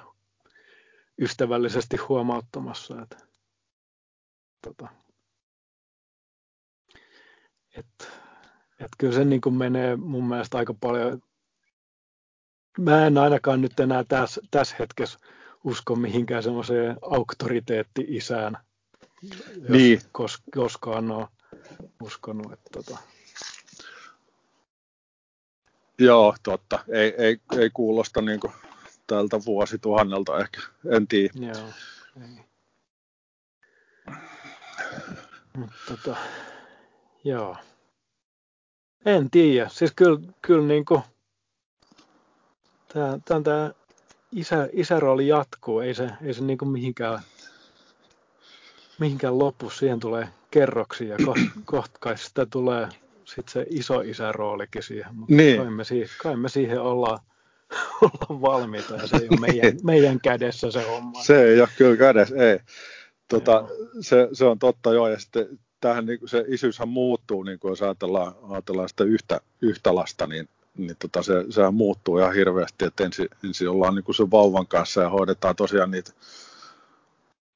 [1.21, 3.17] ystävällisesti huomauttamassa, että
[4.63, 4.89] tota,
[7.77, 8.05] että,
[8.73, 11.23] että kyllä se niin kuin menee mun mielestä aika paljon.
[12.79, 15.19] Mä en ainakaan nyt enää tässä, tässä hetkessä
[15.65, 18.57] usko mihinkään semmoiseen auktoriteetti-isään,
[19.69, 20.01] niin.
[20.13, 21.29] kos, koskaan ole
[22.03, 22.53] uskonut.
[22.53, 22.99] Että tota.
[25.99, 26.85] Joo, totta.
[26.89, 28.53] Ei, ei, ei kuulosta niin kuin
[29.07, 30.61] tältä vuosituhannelta ehkä,
[30.91, 31.33] en tiedä.
[31.35, 31.69] Joo,
[32.21, 32.45] ei.
[35.57, 36.17] Mut, tota,
[37.25, 37.57] joo.
[39.05, 39.69] En tiedä.
[39.69, 41.03] Siis kyllä, kyllä niin kuin,
[42.93, 43.71] tämä, tämä, tämä
[44.33, 45.81] isä, isärooli jatkuu.
[45.81, 47.21] Ei se, ei se niin kuin mihinkään,
[48.99, 49.71] mihinkään lopu.
[49.71, 51.17] Siihen tulee kerroksia ja
[51.65, 52.89] kohta sitä tulee
[53.25, 55.15] sitten se iso isäroolikin siihen.
[55.15, 55.57] Mutta niin.
[55.63, 57.19] kai, me siihen, kai me siihen ollaan
[58.03, 61.23] olla valmiita ja se ei ole meidän, meidän kädessä se homma.
[61.23, 62.59] Se ei ole kyllä kädessä, ei.
[63.29, 63.69] Tota,
[64.01, 67.83] se, se, on totta joo, ja sitten tähän niin se isyyshän muuttuu, niin kuin jos
[67.83, 73.05] ajatellaan, ajatellaan sitä yhtä, yhtä lasta, niin, niin tota, se, sehän muuttuu ihan hirveästi, että
[73.05, 76.13] ensin, ensin ollaan niin kuin sen vauvan kanssa ja hoidetaan tosiaan niitä,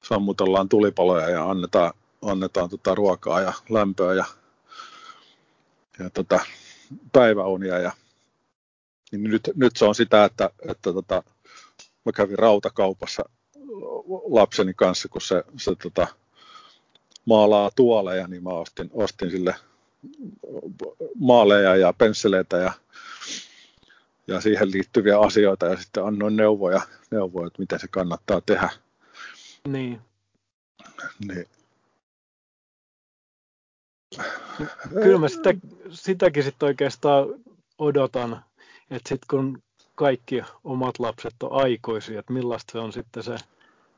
[0.03, 4.25] sammutellaan tulipaloja ja annetaan, annetaan tota ruokaa ja lämpöä ja
[5.99, 6.39] ja tota,
[7.11, 7.79] päiväunia.
[7.79, 7.91] Ja,
[9.11, 11.23] niin nyt, nyt se on sitä, että, että tota,
[12.05, 13.23] mä kävin rautakaupassa
[14.29, 16.07] lapseni kanssa, kun se, se tota,
[17.25, 19.55] maalaa tuoleja, niin mä ostin, ostin sille
[21.19, 22.71] maaleja ja pensseleitä ja,
[24.27, 26.81] ja siihen liittyviä asioita ja sitten annoin neuvoja,
[27.11, 28.69] neuvoja että miten se kannattaa tehdä.
[29.67, 30.01] Niin.
[31.27, 31.45] Niin.
[34.89, 35.49] Kyllä mä sitä,
[35.89, 37.25] sitäkin sitten oikeastaan
[37.77, 38.43] odotan,
[38.91, 39.63] että sitten kun
[39.95, 43.35] kaikki omat lapset on aikuisia, että millaista se on sitten se,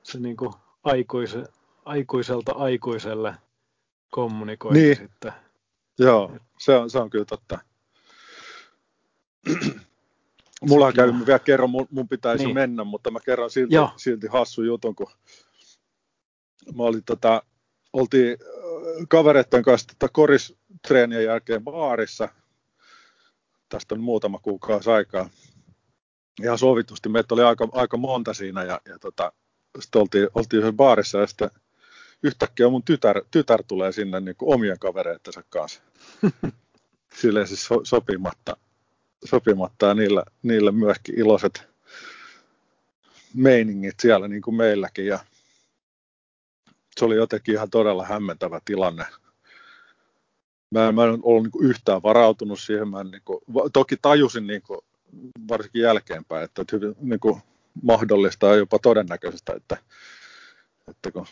[0.03, 0.53] se niin kuin
[0.83, 1.43] aikuise,
[1.85, 3.35] aikuiselta aikuiselle
[4.11, 4.95] kommunikointi Niin.
[4.97, 5.31] sitten.
[5.99, 7.59] Joo, se on, se on kyllä totta.
[10.61, 11.15] Mulla on.
[11.15, 12.47] mä vielä kerran, mun, mun pitäisi Niin.
[12.47, 12.55] niin.
[12.55, 13.89] mennä, mutta mä kerron silti, Joo.
[13.97, 15.07] silti hassu jutun, kun
[16.75, 17.41] mä olin tota,
[17.93, 22.29] oltiin äh, kavereiden kanssa tota koristreenien jälkeen baarissa.
[23.69, 25.29] Tästä on muutama kuukausi aikaa.
[26.43, 29.31] Ihan sovitusti, meitä oli aika, aika monta siinä ja, ja tota,
[29.79, 31.49] sitten oltiin, oltiin yhdessä baarissa ja sitten
[32.23, 35.81] yhtäkkiä mun tytär, tytär tulee sinne niin kuin omien kavereittensa kanssa.
[37.21, 38.57] Silleen siis so, sopimatta,
[39.25, 41.67] sopimatta ja niillä, niillä myöskin iloiset
[43.33, 45.19] meiningit siellä niin kuin meilläkin ja
[46.99, 49.05] se oli jotenkin ihan todella hämmentävä tilanne.
[50.71, 52.87] Mä en, mä en ollut niin yhtään varautunut siihen.
[52.87, 53.39] Mä en, niin kuin,
[53.73, 54.79] toki tajusin niin kuin,
[55.47, 57.41] varsinkin jälkeenpäin, että, että hyvin niin kuin,
[57.83, 59.77] mahdollista ja jopa todennäköistä, että,
[60.87, 61.25] että kun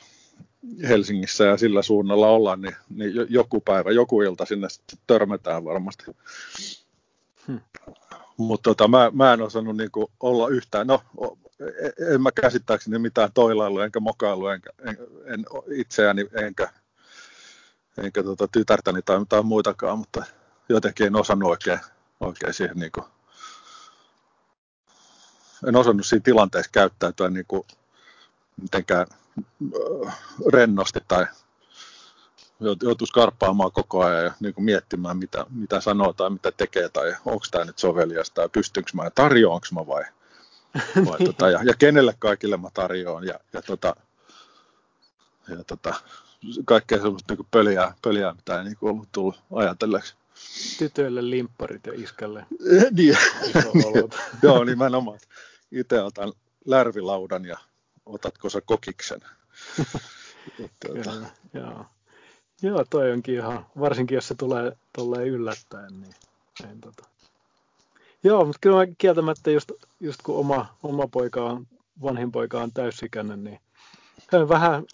[0.88, 4.68] Helsingissä ja sillä suunnalla ollaan, niin, niin jo- joku päivä, joku ilta sinne
[5.08, 6.04] törmätään varmasti.
[7.48, 7.60] Hmm.
[8.38, 11.02] Mutta tota, mä, mä en osannut niinku olla yhtään, no
[11.60, 16.70] e- en mä käsittääkseni mitään toilailu, enkä mokailu, enkä, en, en itseäni, enkä,
[17.98, 20.26] enkä tota tytärtäni tai mitään muitakaan, mutta
[20.70, 21.80] jotenkin en osannut oikein,
[22.20, 23.06] oikein siihen niinku,
[25.68, 27.66] en osannut siinä tilanteessa käyttäytyä niinku
[28.62, 29.08] mitenkään
[30.06, 30.20] äh,
[30.54, 31.26] rennosti tai
[32.64, 36.90] jout- joutuisi karppaamaan koko ajan ja niin kuin miettimään, mitä, mitä sanoo tai mitä tekee
[36.90, 40.04] tai onko tämä nyt soveliasta tai pystynkö mä ja tarjoanko mä vai,
[41.06, 41.28] vai Niin.
[41.32, 43.96] tota, ja, ja kenelle kaikille mä tarjoan ja, ja, tota,
[45.50, 45.94] ja tota,
[46.66, 50.16] kaikkea semmoista niin pöliää, pöliää, mitä ei niin kuin ollut tullut ajatelleeksi.
[50.78, 52.46] Tytöille limpparit ja iskälle
[52.98, 54.16] niin, iso-olot.
[54.44, 55.20] joo, nimenomaan.
[55.72, 56.34] Itse otan
[56.66, 57.58] lärvilaudan ja
[58.06, 59.20] otatko sä kokiksen?
[60.58, 61.86] Tota, Kyllä, joo.
[62.64, 66.14] Joo, toi onkin ihan, varsinkin jos se tulee tolleen yllättäen, niin,
[66.64, 67.04] niin tota.
[68.24, 71.68] Joo, mutta kyllä mä kieltämättä just, just kun oma, oma poika on,
[72.02, 73.60] vanhin poika on täysikäinen, niin
[74.32, 74.86] hän vähän,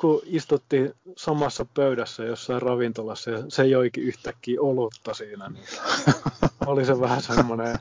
[0.00, 5.64] kun istuttiin samassa pöydässä jossain ravintolassa ja se joikin yhtäkkiä olutta siinä, niin
[6.66, 7.78] oli se vähän semmoinen,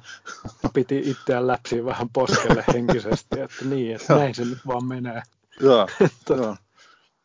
[0.73, 5.21] piti itseään läpsiä vähän poskelle henkisesti, että niin, että näin se nyt vaan menee.
[5.59, 5.87] joo,
[6.25, 6.41] Tota.
[6.41, 6.55] joo.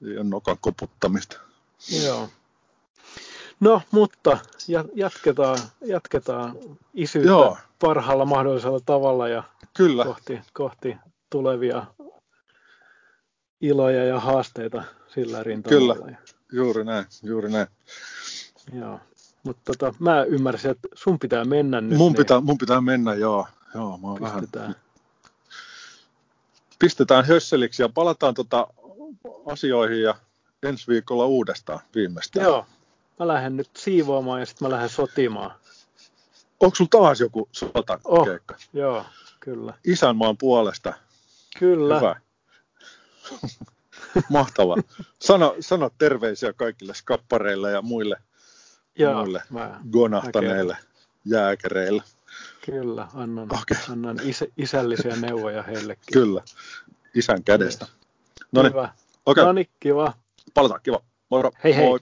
[0.06, 1.40] Ei ole nokan koputtamista.
[2.04, 2.28] Joo.
[3.60, 6.56] No, mutta ja- jatketaan, jatketaan
[6.94, 7.56] isyyttä Joo.
[7.80, 9.42] parhaalla mahdollisella tavalla ja
[9.76, 10.96] Kyllä, kohti, kohti
[11.30, 11.86] tulevia
[13.60, 15.94] iloja ja haasteita sillä rintamalla.
[15.94, 16.16] Kyllä.
[16.52, 17.66] Juuri näin, juuri näin.
[18.72, 19.00] joo.
[19.42, 21.98] Mutta tota, mä ymmärsin, että sun pitää mennä nyt.
[21.98, 23.46] Mun niin pitää, mun pitää mennä, joo.
[23.74, 24.74] joo mä oon vähän, pistetään.
[26.78, 28.66] pistetään hösseliksi ja palataan tota
[29.46, 30.14] asioihin ja
[30.64, 32.44] ensi viikolla uudestaan viimeistään.
[32.46, 32.66] Joo.
[33.18, 35.50] Mä lähden nyt siivoamaan ja sitten mä lähden sotimaan.
[36.60, 38.54] Onko sulla taas joku sotakeikka?
[38.54, 38.58] Oh.
[38.72, 39.04] Joo,
[39.40, 39.74] kyllä.
[39.84, 40.94] Isänmaan puolesta.
[41.58, 41.96] Kyllä.
[41.96, 42.16] Hyvä.
[44.28, 44.76] Mahtavaa.
[45.18, 48.16] Sano, sano terveisiä kaikille skappareille ja muille
[48.98, 49.42] Joo, muille.
[49.50, 50.76] mä gonahtaneille
[51.24, 52.02] jääkäreille.
[52.66, 53.76] kyllä annan, Okei.
[53.90, 56.12] annan isä, isällisiä neuvoja heillekin.
[56.12, 56.42] Kyllä,
[57.14, 57.86] isän kädestä.
[58.52, 58.72] No niin,
[59.36, 60.12] No niin, kiva.
[60.54, 61.00] Palataan, kiva.
[61.30, 61.50] Moro.
[61.64, 61.86] Hei hei.
[61.86, 61.98] Moi.